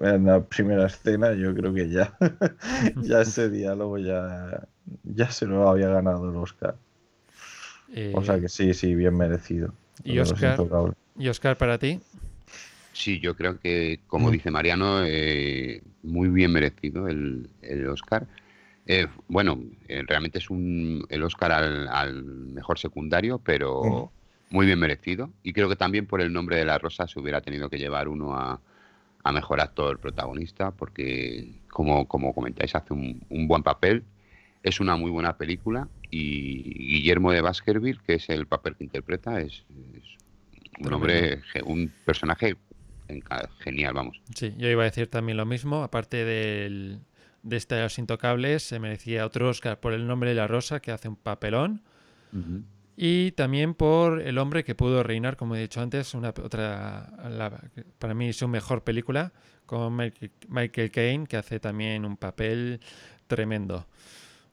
[0.00, 2.16] en la primera escena, yo creo que ya,
[3.02, 4.68] ya ese diálogo ya,
[5.02, 6.76] ya se lo había ganado el Oscar.
[7.92, 9.72] Eh, O sea que sí, sí, bien merecido.
[10.04, 10.60] ¿Y Oscar?
[11.18, 11.98] ¿Y Oscar para ti?
[12.92, 14.32] Sí, yo creo que, como Mm.
[14.32, 18.26] dice Mariano, eh, muy bien merecido el, el Oscar.
[18.90, 24.10] Eh, bueno, eh, realmente es un, el Oscar al, al mejor secundario, pero
[24.50, 25.30] muy bien merecido.
[25.42, 28.08] Y creo que también por el nombre de la rosa se hubiera tenido que llevar
[28.08, 28.60] uno a,
[29.22, 34.04] a mejor actor protagonista, porque como, como comentáis, hace un, un buen papel.
[34.62, 36.62] es una muy buena película y
[36.92, 39.64] Guillermo de Baskerville, que es el papel que interpreta, es,
[39.94, 42.56] es un hombre, un personaje
[43.60, 44.20] genial, vamos.
[44.34, 45.82] Sí, yo iba a decir también lo mismo.
[45.82, 47.00] Aparte del,
[47.42, 51.08] de Los Intocables, se merecía otro Oscar por El nombre de la rosa, que hace
[51.08, 51.82] un papelón.
[52.96, 57.60] Y también por El hombre que pudo reinar, como he dicho antes, una otra la-
[57.98, 59.32] para mí su mejor película,
[59.66, 62.80] con Michael- Michael Caine, que hace también un papel
[63.26, 63.86] tremendo.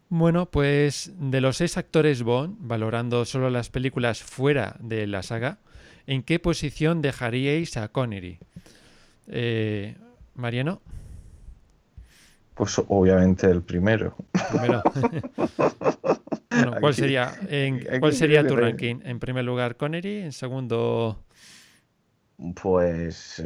[0.09, 5.57] Bueno, pues de los seis actores Bond, valorando solo las películas fuera de la saga,
[6.05, 8.37] ¿en qué posición dejaríais a Connery?
[9.27, 9.95] Eh,
[10.35, 10.81] Mariano,
[12.55, 14.15] Pues obviamente el primero.
[14.51, 14.81] primero.
[16.49, 19.01] Bueno, ¿cuál Aquí- sería, en- aquí ¿cuál sería tu ranking?
[19.03, 21.19] En primer lugar, Connery, en segundo,
[22.61, 23.43] Pues,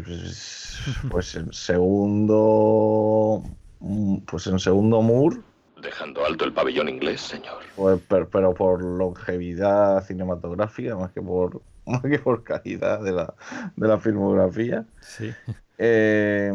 [1.10, 3.44] pues en segundo,
[3.80, 5.38] mm, pues en segundo Moore,
[5.82, 7.64] Dejando alto el pabellón inglés, señor.
[7.76, 13.34] pues, per- pero, por longevidad cinematográfica más que por más que por calidad de la,
[13.76, 14.86] de la filmografía.
[15.02, 15.32] sí.
[15.80, 16.52] Eh,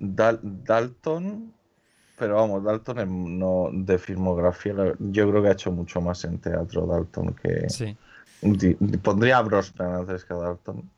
[0.00, 1.52] Dal- Dalton,
[2.16, 6.86] pero vamos, Dalton no de filmografía, yo creo que ha hecho mucho más en teatro
[6.86, 7.96] Dalton que Sí.
[8.40, 10.88] Di- pondría a Brosnan antes que a Dalton.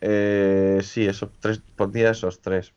[0.00, 2.72] Eh, sí, esos tres, pondría esos tres.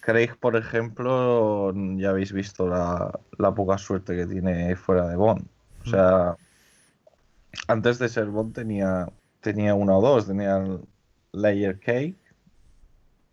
[0.00, 5.46] Craig, por ejemplo, ya habéis visto la, la poca suerte que tiene fuera de Bond.
[5.86, 6.36] O sea,
[7.68, 9.08] antes de ser Bond tenía,
[9.40, 10.80] tenía una o dos, tenía el
[11.32, 12.16] Layer Cake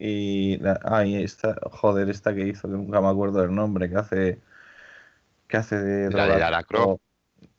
[0.01, 3.89] y la, ah, y esta, joder, esta que hizo, que nunca me acuerdo del nombre,
[3.89, 4.41] que hace
[5.47, 6.99] que hace de La de Lara Croft.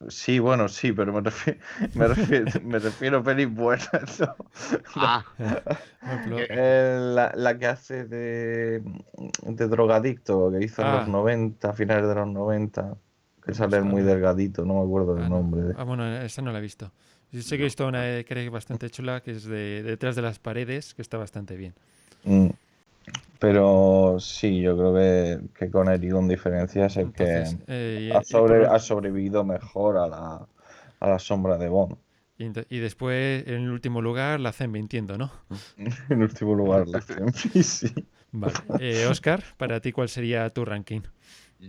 [0.09, 1.61] Sí, bueno, sí, pero me refiero,
[1.95, 4.37] me refiero, me refiero a pelis buenas, ¿no?
[4.95, 5.25] Ah,
[6.03, 8.83] ejemplo, Eh, la, la que hace de,
[9.43, 10.93] de drogadicto, que hizo en Ah.
[10.93, 12.97] los 90, a finales de los 90,
[13.45, 15.39] que sale muy delgadito, no me acuerdo del Ah, no.
[15.39, 15.75] nombre.
[15.75, 16.93] Ah, bueno, esa no la he visto.
[17.31, 20.23] Yo sé que he visto una de Craig bastante chula, que es de Detrás de
[20.23, 21.75] las paredes, que está bastante bien.
[22.25, 22.49] Mm.
[23.39, 28.79] Pero sí, yo creo que, que Connery con diferencia es el que eh, ha, sobre-
[28.79, 30.47] sobrevivido mejor a la,
[31.01, 31.97] a la sombra de Bond.
[32.39, 35.31] Y, después, en el último lugar, la Zenbe, entiendo, ¿no?
[36.09, 37.93] En último lugar, la Zenfi, sí.
[38.33, 38.55] Vale.
[38.81, 41.03] Eh, Oscar, para ti, ¿cuál sería tu ranking?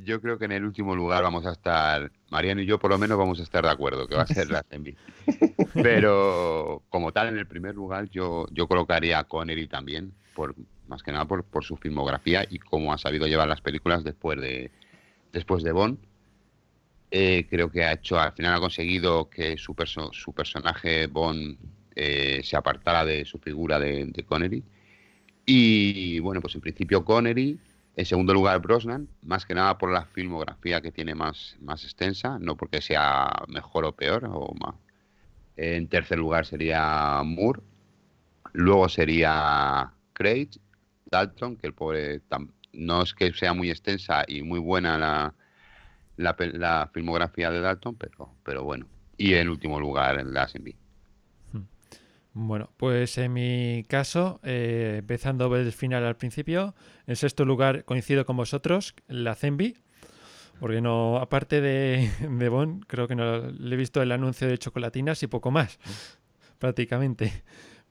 [0.03, 2.97] Yo creo que en el último lugar vamos a estar, Mariano y yo por lo
[2.97, 4.95] menos vamos a estar de acuerdo, que va a ser la Zenby.
[5.73, 10.55] Pero como tal, en el primer lugar yo, yo colocaría a Connery también, por,
[10.87, 14.39] más que nada por, por su filmografía y cómo ha sabido llevar las películas después
[14.41, 14.71] de,
[15.31, 15.97] después de Bond.
[17.11, 21.57] Eh, creo que ha hecho, al final ha conseguido que su, perso- su personaje Bond
[21.95, 24.63] eh, se apartara de su figura de, de Connery.
[25.45, 27.59] Y bueno, pues en principio Connery,
[27.95, 32.39] en segundo lugar Brosnan, más que nada por la filmografía que tiene más, más extensa,
[32.39, 34.25] no porque sea mejor o peor.
[34.25, 34.75] O más.
[35.55, 37.61] En tercer lugar sería Moore,
[38.53, 40.49] luego sería Craig,
[41.05, 42.21] Dalton, que el pobre
[42.73, 45.35] no es que sea muy extensa y muy buena la,
[46.17, 48.87] la, la filmografía de Dalton, pero, pero bueno.
[49.17, 50.75] Y en último lugar Lazenby.
[52.33, 56.73] Bueno, pues en mi caso, eh, empezando del final al principio,
[57.05, 59.77] en sexto lugar coincido con vosotros, la Zenby,
[60.59, 64.57] porque no, aparte de, de Bond, creo que no le he visto el anuncio de
[64.57, 65.77] chocolatinas y poco más,
[66.57, 67.43] prácticamente.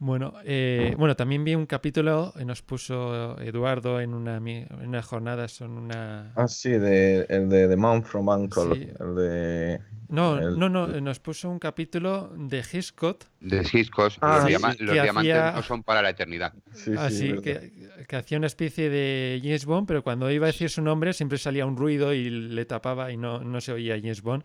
[0.04, 4.88] Bueno, eh, bueno, también vi un capítulo, eh, nos puso Eduardo en una, mi- en
[4.88, 6.32] una jornada, son una...
[6.34, 8.74] Ah, sí, de, el de The Man from Uncle.
[8.74, 8.88] Sí.
[8.98, 9.80] El de.
[10.08, 14.48] No, el- no, no, nos puso un capítulo de Hitchcock, De Hitchcock, Ah, los, sí,
[14.48, 16.52] diama- que los diamantes hacía- no son para la eternidad.
[16.74, 17.42] Sí, sí, sí, verdad.
[17.44, 21.12] que, que hacía una especie de James Bond, pero cuando iba a decir su nombre
[21.12, 24.42] siempre salía un ruido y le tapaba y no, no se oía James Bond.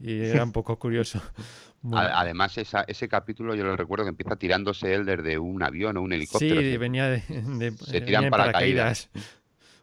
[0.00, 1.20] Y era un poco curioso.
[1.82, 5.96] Bueno, Además, esa- ese capítulo yo lo recuerdo que empieza tirándose él desde un avión
[5.96, 6.60] o un sí, helicóptero.
[6.60, 9.10] se- venía de, de- se venía tiran en paracaídas.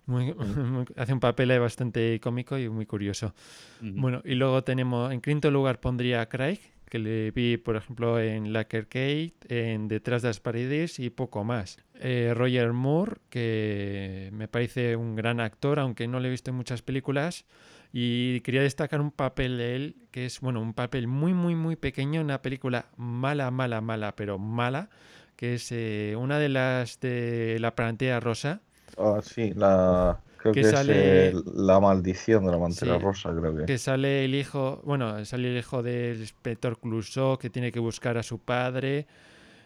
[0.05, 3.34] Muy- muy- hace un papel bastante cómico y muy curioso.
[3.82, 6.59] Bueno, y luego tenemos, en quinto lugar pondría a Craig,
[6.89, 11.43] que le vi, por ejemplo, en Laker Kate, en Detrás de las paredes y poco
[11.43, 11.80] más.
[11.95, 16.57] Eh, Roger Moore, que me parece un gran actor, aunque no le he visto en
[16.57, 17.45] muchas películas.
[17.93, 21.75] Y quería destacar un papel de él, que es, bueno, un papel muy, muy, muy
[21.77, 24.89] pequeño, en una película mala, mala, mala, pero mala,
[25.37, 28.61] que es eh, una de las de La Pantera Rosa.
[28.97, 30.23] Ah, sí, la.
[30.37, 33.67] Creo Que que, sale- es eh, la maldición de la mantera Sí, rosa, creo que.
[33.67, 38.17] Que sale el hijo, bueno, sale el hijo del inspector Clouseau que tiene que buscar
[38.17, 39.07] a su padre.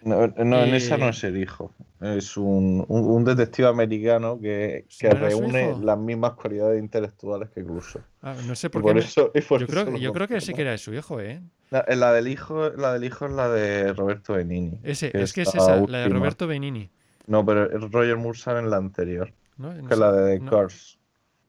[0.02, 1.74] No, no, en esa no Eh, es el hijo.
[2.00, 6.80] Es un, un, un detective americano que, que ¿No era su reúne las mismas cualidades
[6.82, 8.04] intelectuales que Clouseau.
[8.22, 8.93] Ah, no sé por qué.
[8.93, 11.20] me- eso- y por yo eso creo, yo creo que sí que era su hijo,
[11.22, 11.41] ¿eh?
[11.70, 14.80] La, la del hijo, la del hijo es la de Roberto Benini.
[14.84, 16.10] Ese, es que es esa, la de.
[16.10, 16.89] Roberto Benini.
[17.28, 19.34] No, pero es Roger Moore sale en la anterior.
[19.58, 19.74] ¿no?
[19.88, 20.39] Que es la sé, de.
[20.39, 20.98] Curse.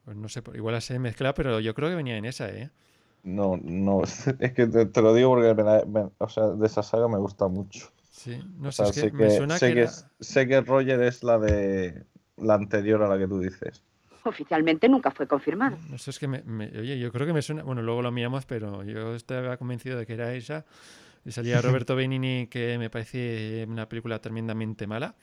[0.04, 2.70] Pues no sé, igual se mezcla, pero yo creo que venía en esa, ¿eh?
[3.22, 4.02] No, no,
[4.40, 7.08] es que te, te lo digo porque me la- me- o sea, de esa saga
[7.08, 7.88] me gusta mucho.
[8.18, 9.92] Sí, no O sé, sea, es que sé me que, suena sé que que era-
[10.20, 12.04] sé que Roger es la de
[12.36, 13.82] la anterior a la que tú dices.
[14.24, 15.78] Oficialmente nunca fue confirmado.
[15.90, 18.10] No sé, es que me, me- oye, yo creo que me suena, bueno, luego lo
[18.10, 20.66] miramos, pero yo estaba convencido de que era esa.
[21.24, 25.14] Y salía Roberto Benini, que me parece una película tremendamente mala,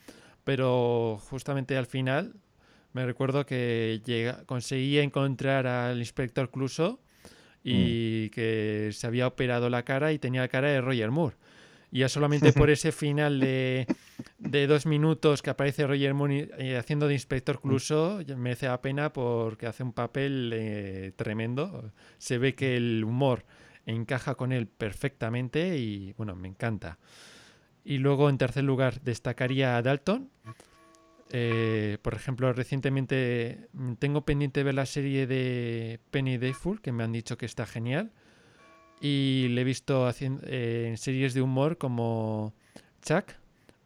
[0.45, 2.33] pero justamente al final
[2.93, 7.01] me recuerdo que llega, conseguía encontrar al inspector Cluso
[7.63, 11.35] y que se había operado la cara y tenía la cara de Roger Moore.
[11.95, 13.87] Y ya solamente por ese final de,
[14.37, 19.13] de dos minutos que aparece Roger Moore eh, haciendo de inspector Cluso, merece la pena
[19.13, 21.93] porque hace un papel eh, tremendo.
[22.17, 23.45] Se ve que el humor
[23.85, 26.99] encaja con él perfectamente y bueno, me encanta.
[27.85, 30.29] Y luego en tercer lugar destacaría a Dalton.
[31.31, 33.69] Eh, por ejemplo, recientemente
[33.99, 38.11] tengo pendiente ver la serie de Penny Dreadful, que me han dicho que está genial.
[39.01, 42.53] Y le he visto haciendo, eh, en series de humor como
[43.03, 43.25] Chuck,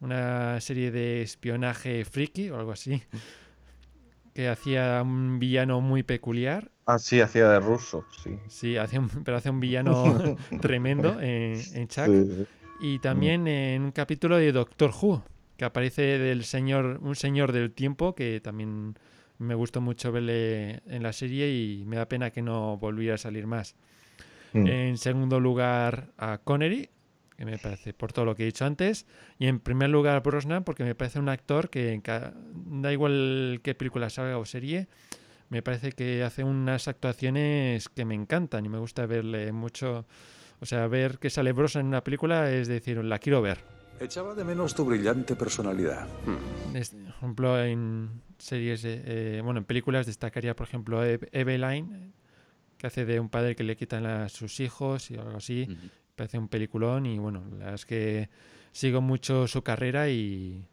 [0.00, 3.02] una serie de espionaje friki o algo así,
[4.34, 6.70] que hacía un villano muy peculiar.
[6.86, 8.30] Ah, sí, hacía de ruso, sí.
[8.48, 9.92] Sí, hace un- pero hace un villano
[10.60, 12.06] tremendo en, en Chuck.
[12.06, 12.46] Sí.
[12.82, 15.22] Y también en un capítulo de Doctor Who,
[15.56, 18.94] que aparece del señor, un señor del tiempo, que también
[19.38, 23.18] me gustó mucho verle en la serie y me da pena que no volviera a
[23.18, 23.74] salir más.
[24.52, 24.66] Mm.
[24.66, 26.88] En segundo lugar a Connery,
[27.36, 29.06] que me parece por todo lo que he dicho antes.
[29.38, 32.00] Y en primer lugar a Brosnan, porque me parece un actor que
[32.54, 34.88] da igual qué película salga o serie,
[35.48, 40.04] me parece que hace unas actuaciones que me encantan y me gusta verle mucho.
[40.60, 43.58] O sea, ver que sale Brosnan en una película es decir, la quiero ver.
[43.98, 46.06] Echaba de menos tu brillante personalidad.
[46.74, 52.12] Es- por ejemplo, en series, de- eh, bueno, en películas destacaría, por ejemplo, Eve- Eveline,
[52.80, 55.68] que hace de un padre que le quitan a sus hijos y algo así.
[56.16, 58.28] Parece un peliculón y bueno, la verdad es que
[58.72, 60.64] sigo mucho su carrera y,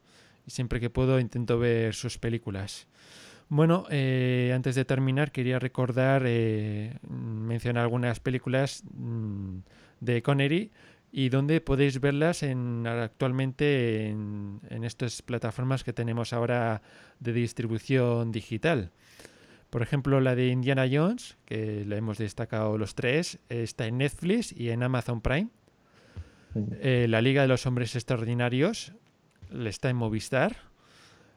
[0.46, 2.88] y siempre que puedo intento ver sus películas.
[3.50, 9.60] Bueno, eh, antes de terminar quería recordar, eh, mencionar algunas películas mm,
[10.00, 10.72] de Connery
[11.12, 16.82] y donde podéis verlas en, actualmente en, en estas plataformas que tenemos ahora
[17.20, 18.92] de distribución digital.
[19.70, 24.54] Por ejemplo, la de Indiana Jones, que la hemos destacado los tres, está en Netflix
[24.54, 25.50] y en Amazon Prime.
[26.80, 28.94] Eh, la Liga de los Hombres Extraordinarios
[29.52, 30.56] está en Movistar.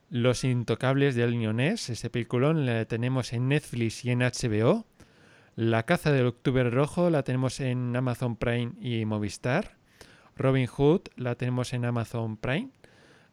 [0.09, 4.87] Los Intocables de El Ness, ese peliculón, la tenemos en Netflix y en HBO.
[5.57, 9.76] La Caza del Octubre Rojo la tenemos en Amazon Prime y Movistar.
[10.37, 12.70] Robin Hood la tenemos en Amazon Prime.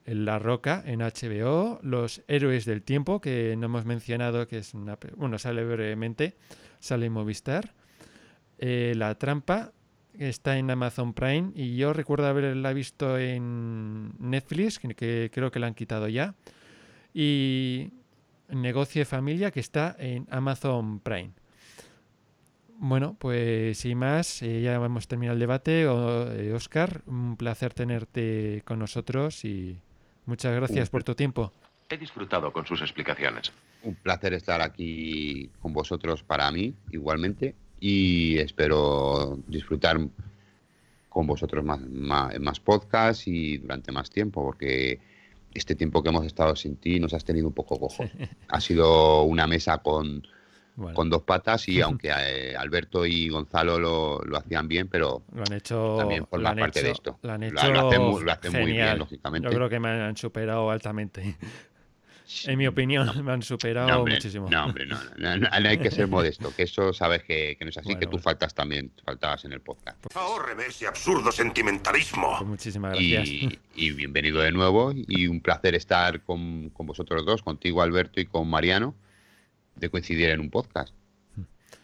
[0.07, 1.79] La Roca en HBO.
[1.83, 4.97] Los Héroes del Tiempo, que no hemos mencionado, que es una.
[5.15, 6.35] Bueno, sale brevemente.
[6.79, 7.73] Sale en Movistar.
[8.57, 9.73] Eh, la Trampa
[10.17, 11.51] que está en Amazon Prime.
[11.55, 16.33] Y yo recuerdo haberla visto en Netflix, que, creo que la han quitado ya.
[17.13, 17.91] Y
[18.49, 21.31] Negocio de Familia, que está en Amazon Prime.
[22.79, 25.87] Bueno, pues sin más, eh, ya hemos terminado el debate.
[25.87, 29.79] O- eh, Oscar, un placer tenerte con nosotros y
[30.27, 31.51] muchas gracias por tu tiempo.
[31.89, 33.51] He disfrutado con sus explicaciones.
[33.83, 39.97] Un placer estar aquí con vosotros para mí, igualmente, y espero disfrutar
[41.09, 44.99] con vosotros más, más, más podcasts y durante más tiempo, porque
[45.53, 48.03] este tiempo que hemos estado sin ti nos has tenido un poco cojo.
[48.49, 50.23] Ha sido una mesa con,
[50.93, 55.43] Con dos patas y aunque eh, Alberto y Gonzalo lo, lo hacían bien, pero Lo
[55.43, 55.95] han hecho.
[55.97, 57.17] también por lo la han parte de esto.
[57.23, 57.53] Lo han hecho.
[57.73, 59.49] lo hacen muy- lo hacen muy bien, lógicamente.
[59.49, 61.35] Yo creo que me han superado altamente.
[62.45, 64.49] En mi opinión, me han superado No, hombre, muchísimo.
[64.49, 67.63] no, hombre, no, no, no, no hay que ser modesto, que eso sabes que, que
[67.63, 69.97] no es así, Bueno, que tú faltas también, faltabas en el podcast.
[70.13, 72.35] Ahórreme ese absurdo sentimentalismo.
[72.37, 73.27] Pues muchísimas gracias.
[73.29, 78.19] Y, y bienvenido de nuevo y un placer estar con, con vosotros dos, contigo Alberto
[78.19, 78.93] y con Mariano,
[79.79, 80.93] de coincidir en un podcast.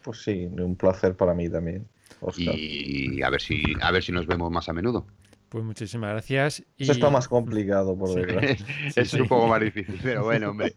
[0.03, 1.87] Pues sí, un placer para mí también.
[2.19, 2.55] Oscar.
[2.57, 5.05] Y a ver si a ver si nos vemos más a menudo.
[5.53, 6.63] Pues muchísimas gracias.
[6.77, 6.83] Y...
[6.83, 8.65] Eso está más complicado, por desgracia.
[8.87, 10.73] Eso es un poco más difícil, pero bueno, hombre.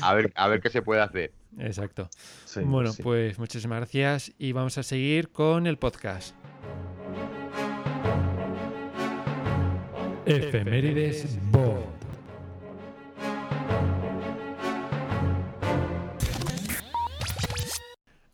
[0.00, 1.32] A ver, a ver qué se puede hacer.
[1.58, 2.08] Exacto.
[2.44, 3.02] Sí, bueno, sí.
[3.02, 6.36] pues muchísimas gracias y vamos a seguir con el podcast.
[10.26, 12.11] Efemérides Bond.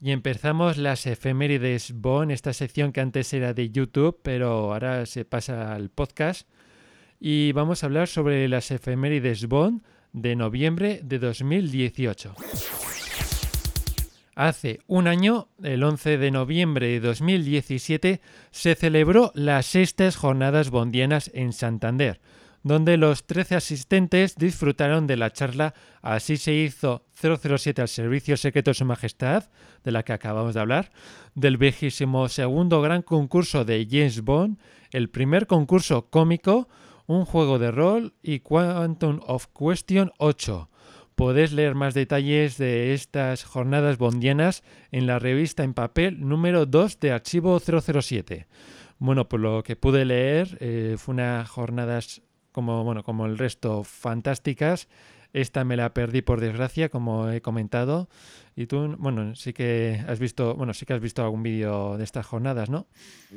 [0.01, 5.25] Y empezamos las efemérides Bon, esta sección que antes era de YouTube, pero ahora se
[5.25, 6.49] pasa al podcast.
[7.19, 9.83] Y vamos a hablar sobre las efemérides Bon
[10.13, 12.35] de noviembre de 2018.
[14.37, 18.21] Hace un año, el 11 de noviembre de 2017,
[18.53, 22.21] se celebró las sextas jornadas bondianas en Santander,
[22.69, 28.71] donde los 13 asistentes disfrutaron de la charla Así se hizo 007 al servicio secreto
[28.71, 29.51] de su majestad,
[29.83, 30.93] de la que acabamos de hablar,
[31.35, 34.59] del vigésimo segundo gran concurso de James Bond,
[34.93, 36.69] el primer concurso cómico,
[37.07, 40.71] un juego de rol y Quantum of Question 8
[41.19, 44.63] Podéis leer más detalles de estas jornadas bondianas
[44.93, 48.47] en la revista en papel número 2 de Archivo 007.
[49.01, 53.85] Bueno, por lo que pude leer, eh, fue unas jornadas como, bueno, como el resto
[53.85, 54.89] fantásticas.
[55.35, 58.09] Esta me la perdí por desgracia, como he comentado.
[58.57, 62.05] Y tú, bueno, sí que has visto, bueno, sí que has visto algún vídeo de
[62.05, 62.87] estas jornadas, ¿no?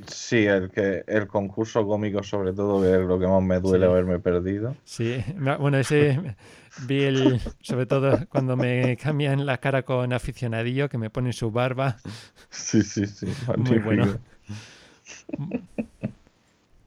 [0.08, 3.86] Sí, el que el concurso cómico sobre todo, que es lo que más me duele
[3.86, 4.76] haberme perdido.
[4.86, 5.22] Sí,
[5.60, 6.36] bueno, ese
[6.88, 11.52] Vi el, sobre todo cuando me cambian la cara con aficionadillo, que me ponen su
[11.52, 11.98] barba.
[12.50, 13.28] Sí, sí, sí.
[13.58, 14.18] Muy bueno.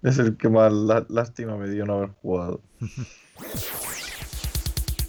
[0.05, 0.70] Es el que más
[1.09, 2.61] lástima me dio no haber jugado.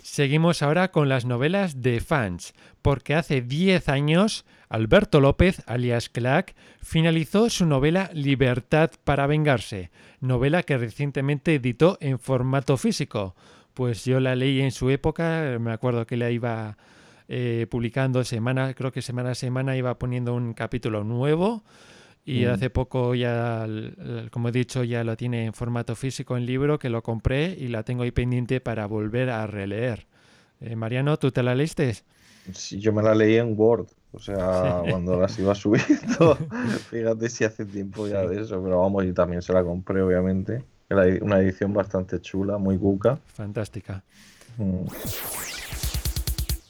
[0.02, 6.56] Seguimos ahora con las novelas de fans, porque hace 10 años Alberto López, alias Clack,
[6.82, 9.92] finalizó su novela Libertad para vengarse,
[10.22, 13.36] novela que recientemente editó en formato físico.
[13.74, 16.78] Pues yo la leí en su época, me acuerdo que la iba
[17.28, 21.66] eh, publicando semana, creo que semana a semana iba poniendo un capítulo nuevo
[22.26, 22.50] y mm.
[22.50, 23.68] hace poco ya,
[24.32, 27.68] como he dicho, ya lo tiene en formato físico en libro que lo compré y
[27.68, 30.08] la tengo ahí pendiente para volver a releer.
[30.60, 31.94] Eh, Mariano, ¿tú te la leíste?
[32.52, 36.36] Sí, yo me la leí en Word, o sea, cuando las iba subiendo.
[36.90, 40.64] Fíjate si hace tiempo ya de eso, pero vamos, y también se la compré, obviamente.
[41.22, 43.20] Una edición bastante chula, muy cuca.
[43.34, 44.04] Fantástica.
[44.58, 44.86] Mm.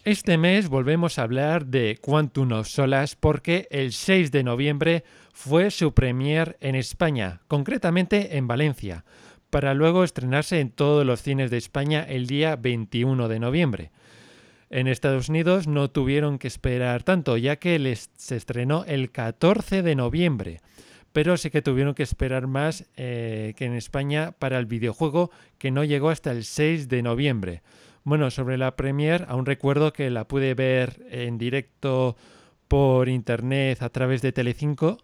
[0.05, 5.03] Este mes volvemos a hablar de Quantum of Solas porque el 6 de noviembre
[5.35, 9.03] fue su premier en España, concretamente en Valencia,
[9.49, 13.91] para luego estrenarse en todos los cines de España el día 21 de noviembre.
[14.69, 19.81] En Estados Unidos no tuvieron que esperar tanto, ya que les se estrenó el 14
[19.83, 20.61] de noviembre
[21.11, 25.71] pero sí que tuvieron que esperar más eh, que en España para el videojuego que
[25.71, 27.61] no llegó hasta el 6 de noviembre.
[28.03, 32.17] Bueno, sobre la Premiere, aún recuerdo que la pude ver en directo
[32.67, 34.97] por internet a través de Telecinco.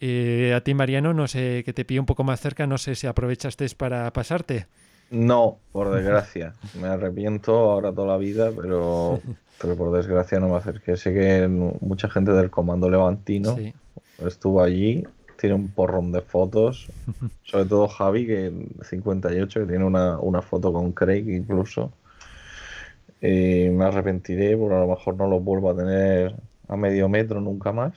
[0.00, 2.94] Eh, a ti, Mariano, no sé, que te pilló un poco más cerca, no sé
[2.94, 4.66] si aprovechaste para pasarte.
[5.10, 6.54] No, por desgracia.
[6.80, 9.20] Me arrepiento ahora toda la vida, pero,
[9.60, 10.96] pero por desgracia no me acerqué.
[10.96, 13.56] Sé que mucha gente del Comando Levantino
[14.18, 15.04] estuvo allí
[15.36, 16.90] tiene un porrón de fotos,
[17.44, 21.92] sobre todo Javi, que 58, que tiene una, foto con Craig incluso.
[23.20, 26.34] Y me arrepentiré, porque a lo mejor no lo vuelvo a tener
[26.68, 27.94] a medio metro nunca más,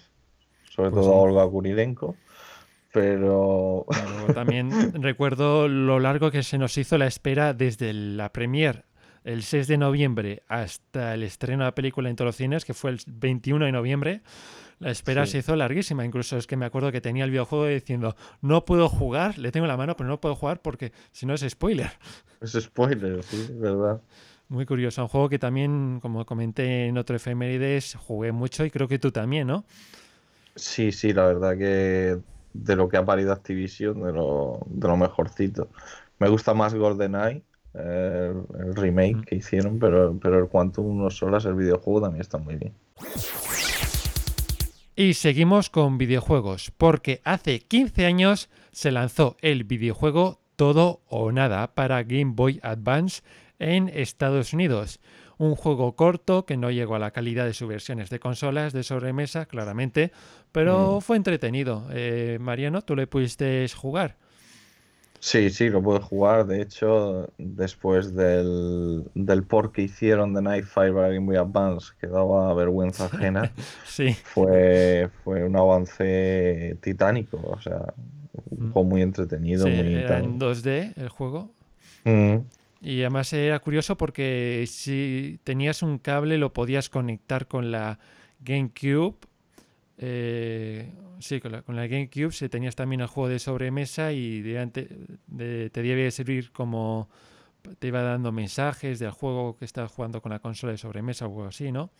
[0.79, 2.15] sobre pues todo a Olga Kurilenko.
[2.93, 3.85] Pero.
[4.33, 4.71] también
[5.03, 8.85] recuerdo lo largo que se nos hizo la espera desde la premier
[9.25, 12.73] el 6 de noviembre hasta el estreno de la película en todos los cines, que
[12.73, 14.21] fue el 21 de noviembre.
[14.79, 16.05] La espera se hizo larguísima.
[16.05, 19.67] Incluso es que me acuerdo que tenía el videojuego diciendo, no puedo jugar, le tengo
[19.67, 21.91] la mano, pero no puedo jugar porque si no es spoiler.
[22.41, 24.01] Es spoiler, sí, es verdad.
[24.47, 25.01] Muy curioso.
[25.01, 29.11] Un juego que también, como comenté en otro efemérides, jugué mucho y creo que tú
[29.11, 29.65] también, ¿no?
[30.55, 32.17] Sí, sí, la verdad que
[32.53, 35.69] de lo que ha parido Activision, de lo, de lo mejorcito.
[36.19, 37.43] Me gusta más GoldenEye,
[37.73, 42.37] el, el remake que hicieron, pero, pero el Quantum no solas, el videojuego también está
[42.37, 42.73] muy bien.
[44.95, 51.73] Y seguimos con videojuegos, porque hace 15 años se lanzó el videojuego Todo o Nada
[51.73, 53.21] para Game Boy Advance
[53.59, 54.99] en Estados Unidos.
[55.39, 58.83] Un juego corto que no llegó a la calidad de sus versiones de consolas de
[58.83, 60.11] sobremesa, claramente,
[60.51, 61.01] pero mm.
[61.01, 61.87] fue entretenido.
[61.91, 64.17] Eh, Mariano, ¿tú le pudiste jugar?
[65.19, 66.45] Sí, sí, lo puedo jugar.
[66.45, 71.93] De hecho, después del, del port que hicieron de Night Fire para Game Boy Advance,
[71.99, 73.51] que daba vergüenza ajena,
[73.85, 74.13] sí.
[74.23, 77.39] fue, fue un avance titánico.
[77.43, 77.93] O sea,
[78.49, 78.71] un mm.
[78.71, 79.65] juego muy entretenido.
[79.65, 81.51] Sí, muy era en 2D el juego.
[82.05, 82.37] Mm.
[82.81, 87.99] Y además era curioso porque si tenías un cable lo podías conectar con la
[88.39, 89.17] GameCube
[90.01, 94.41] eh, sí, con la, con la, GameCube se tenías también el juego de sobremesa y
[94.41, 97.09] te debía servir como
[97.79, 101.27] te iba dando mensajes del juego que estabas jugando con la consola de sobremesa o
[101.27, 101.91] algo así, ¿no?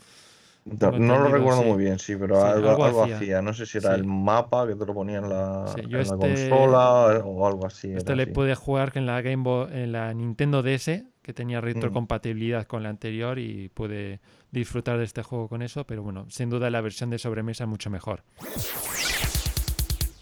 [0.66, 1.68] No, lo recuerdo sí.
[1.68, 3.16] muy bien, sí, pero Sí, algo, algo algo hacía.
[3.18, 3.42] hacía.
[3.42, 4.02] No sé si era Sí.
[4.02, 7.92] el mapa que te lo ponía en la, en este- consola o algo así.
[7.92, 8.32] Esto era le así.
[8.34, 11.36] pude jugar en la Game Boy, en la Nintendo DS, que Mm.
[11.36, 14.20] tenía retrocompatibilidad con la anterior y pude
[14.52, 17.70] disfrutar de este juego con eso, pero bueno, sin duda la versión de sobremesa es
[17.70, 18.24] mucho mejor.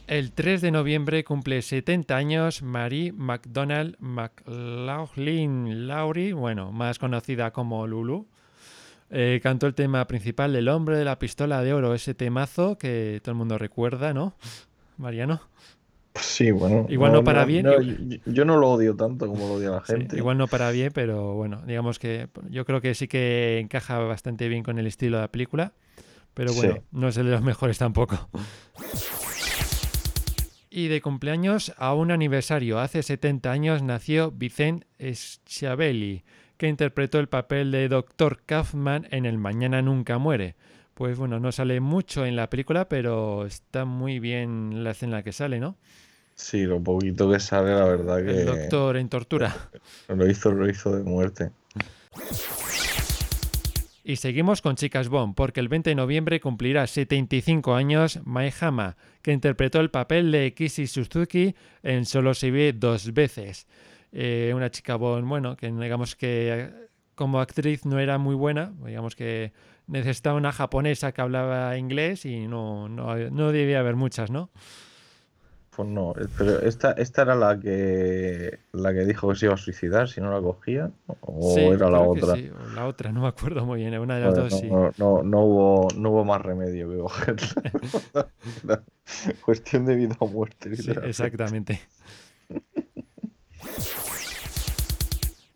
[0.08, 7.86] El 3 de noviembre cumple 70 años Marie McDonald McLaughlin Laurie, bueno, más conocida como
[7.88, 8.28] Lulu.
[9.10, 13.20] Eh, cantó el tema principal del hombre de la pistola de oro, ese temazo que
[13.24, 14.36] todo el mundo recuerda, ¿no?
[14.98, 15.42] Mariano.
[16.20, 16.88] Sí, bueno.
[16.90, 19.86] Igual no para bien, no, yo, yo no lo odio tanto como lo odia la
[19.86, 20.18] Sí, gente.
[20.18, 24.48] igual no para bien, pero bueno, digamos que yo creo que sí que encaja bastante
[24.50, 25.74] bien con el estilo de la película.
[26.34, 26.82] Pero bueno, Sí.
[26.92, 28.30] no es el de los mejores tampoco.
[30.70, 36.24] Y de cumpleaños a un aniversario, hace 70 años nació Vicente Schiavelli,
[36.58, 38.42] que interpretó el papel de Dr.
[38.46, 40.56] Kaufman en El Mañana Nunca Muere.
[40.94, 45.18] Pues bueno, no sale mucho en la película, pero está muy bien la escena en
[45.18, 45.78] la que sale, ¿no?
[46.34, 49.56] Sí, lo poquito que sale, la verdad que El doctor en tortura.
[50.08, 51.52] lo hizo, lo hizo de muerte.
[54.04, 58.96] Y seguimos con Chicas Bond, porque el 20 de noviembre cumplirá 75 años Mae Hama,
[59.22, 63.68] que interpretó el papel de Kishi Suzuki en Solo se ve dos veces.
[64.12, 66.72] Eh, una chica Bond, bueno, que digamos que
[67.16, 69.52] como actriz no era muy buena, digamos que
[69.88, 74.50] necesitaba una japonesa que hablaba inglés y no, no, no debía haber muchas, ¿no?
[75.76, 79.54] Pues no, eh, pero esta, esta era la que la que dijo que se iba
[79.54, 80.90] a suicidar si no la cogía,
[81.22, 82.34] o Sí, era la otra.
[82.36, 84.68] sí, la otra, no me acuerdo muy bien, una de las Bueno, dos sí.
[84.68, 87.48] no, no, no hubo, no hubo más remedio que cogerla.
[89.46, 90.76] Cuestión de vida o muerte.
[90.76, 91.80] Sí, exactamente.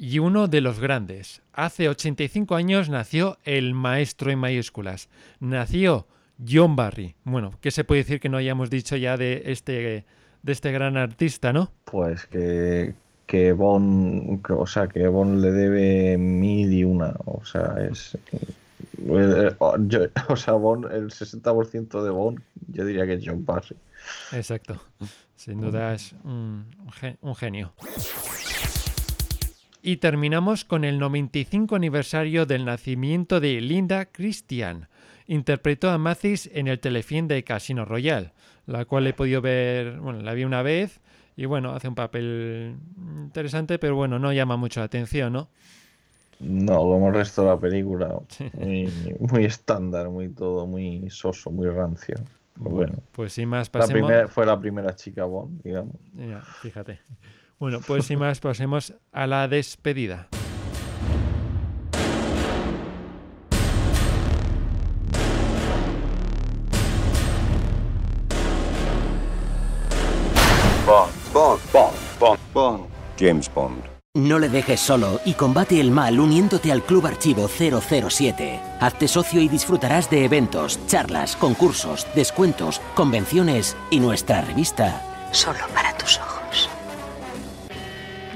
[0.03, 1.43] Y uno de los grandes.
[1.53, 5.09] Hace 85 años nació el maestro en mayúsculas.
[5.39, 6.07] Nació
[6.43, 7.13] John Barry.
[7.23, 10.03] Bueno, ¿qué se puede decir que no hayamos dicho ya de este,
[10.41, 11.71] de este gran artista, no?
[11.85, 12.95] Pues que,
[13.27, 18.17] que Bond, que- o sea, que Bond le debe mil y una, o sea, es...
[18.97, 19.99] eh, yo-
[20.29, 23.75] o sea, Bond, el 60% de Bond, yo diría que es John Barry.
[24.31, 24.81] Exacto.
[25.35, 26.65] Sin duda es un,
[27.21, 27.73] un genio.
[29.81, 34.87] Y terminamos con el 95 aniversario del nacimiento de Linda Christian.
[35.25, 38.31] Interpretó a Mathis en el telefilm de Casino Royale,
[38.67, 41.01] la cual he podido ver, bueno, la vi una vez
[41.35, 42.75] y bueno, hace un papel
[43.23, 45.49] interesante, pero bueno, no llama mucho la atención, ¿no?
[46.39, 48.19] No, como el resto de la película,
[48.53, 52.15] muy, muy estándar, muy todo, muy soso, muy rancio.
[52.55, 54.07] Pero bueno, Pues sin más, la pasemos...
[54.07, 55.95] primera, fue la primera chica Bond, digamos.
[56.13, 56.99] Ya, fíjate.
[57.61, 60.29] Bueno, pues sin más, pasemos a la despedida.
[70.87, 72.85] Bond, Bond, Bond, Bond, Bond.
[73.19, 73.83] James Bond.
[74.15, 78.59] No le dejes solo y combate el mal uniéndote al Club Archivo 007.
[78.79, 85.29] Hazte socio y disfrutarás de eventos, charlas, concursos, descuentos, convenciones y nuestra revista.
[85.31, 85.90] Solo para.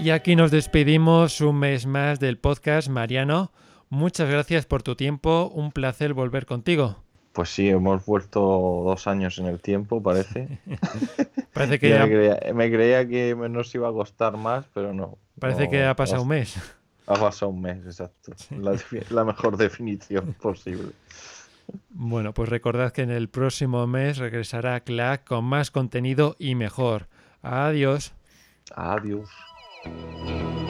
[0.05, 3.51] Y aquí nos despedimos un mes más del podcast, Mariano.
[3.89, 6.97] Muchas gracias por tu tiempo, un placer volver contigo.
[7.33, 10.59] Pues sí, hemos vuelto dos años en el tiempo, parece.
[11.53, 15.17] Parece que Ya me, creía, me creía que nos iba a costar más, pero no.
[15.39, 16.55] Parece No, que ha pasado un mes.
[17.07, 18.33] Ha pasado un mes, exacto.
[19.09, 20.91] La mejor definición posible.
[21.89, 27.07] Bueno, pues recordad que en el próximo mes regresará Clack con más contenido y mejor.
[27.41, 28.13] Adiós.
[28.75, 29.31] Adiós.
[29.85, 30.64] Thank you.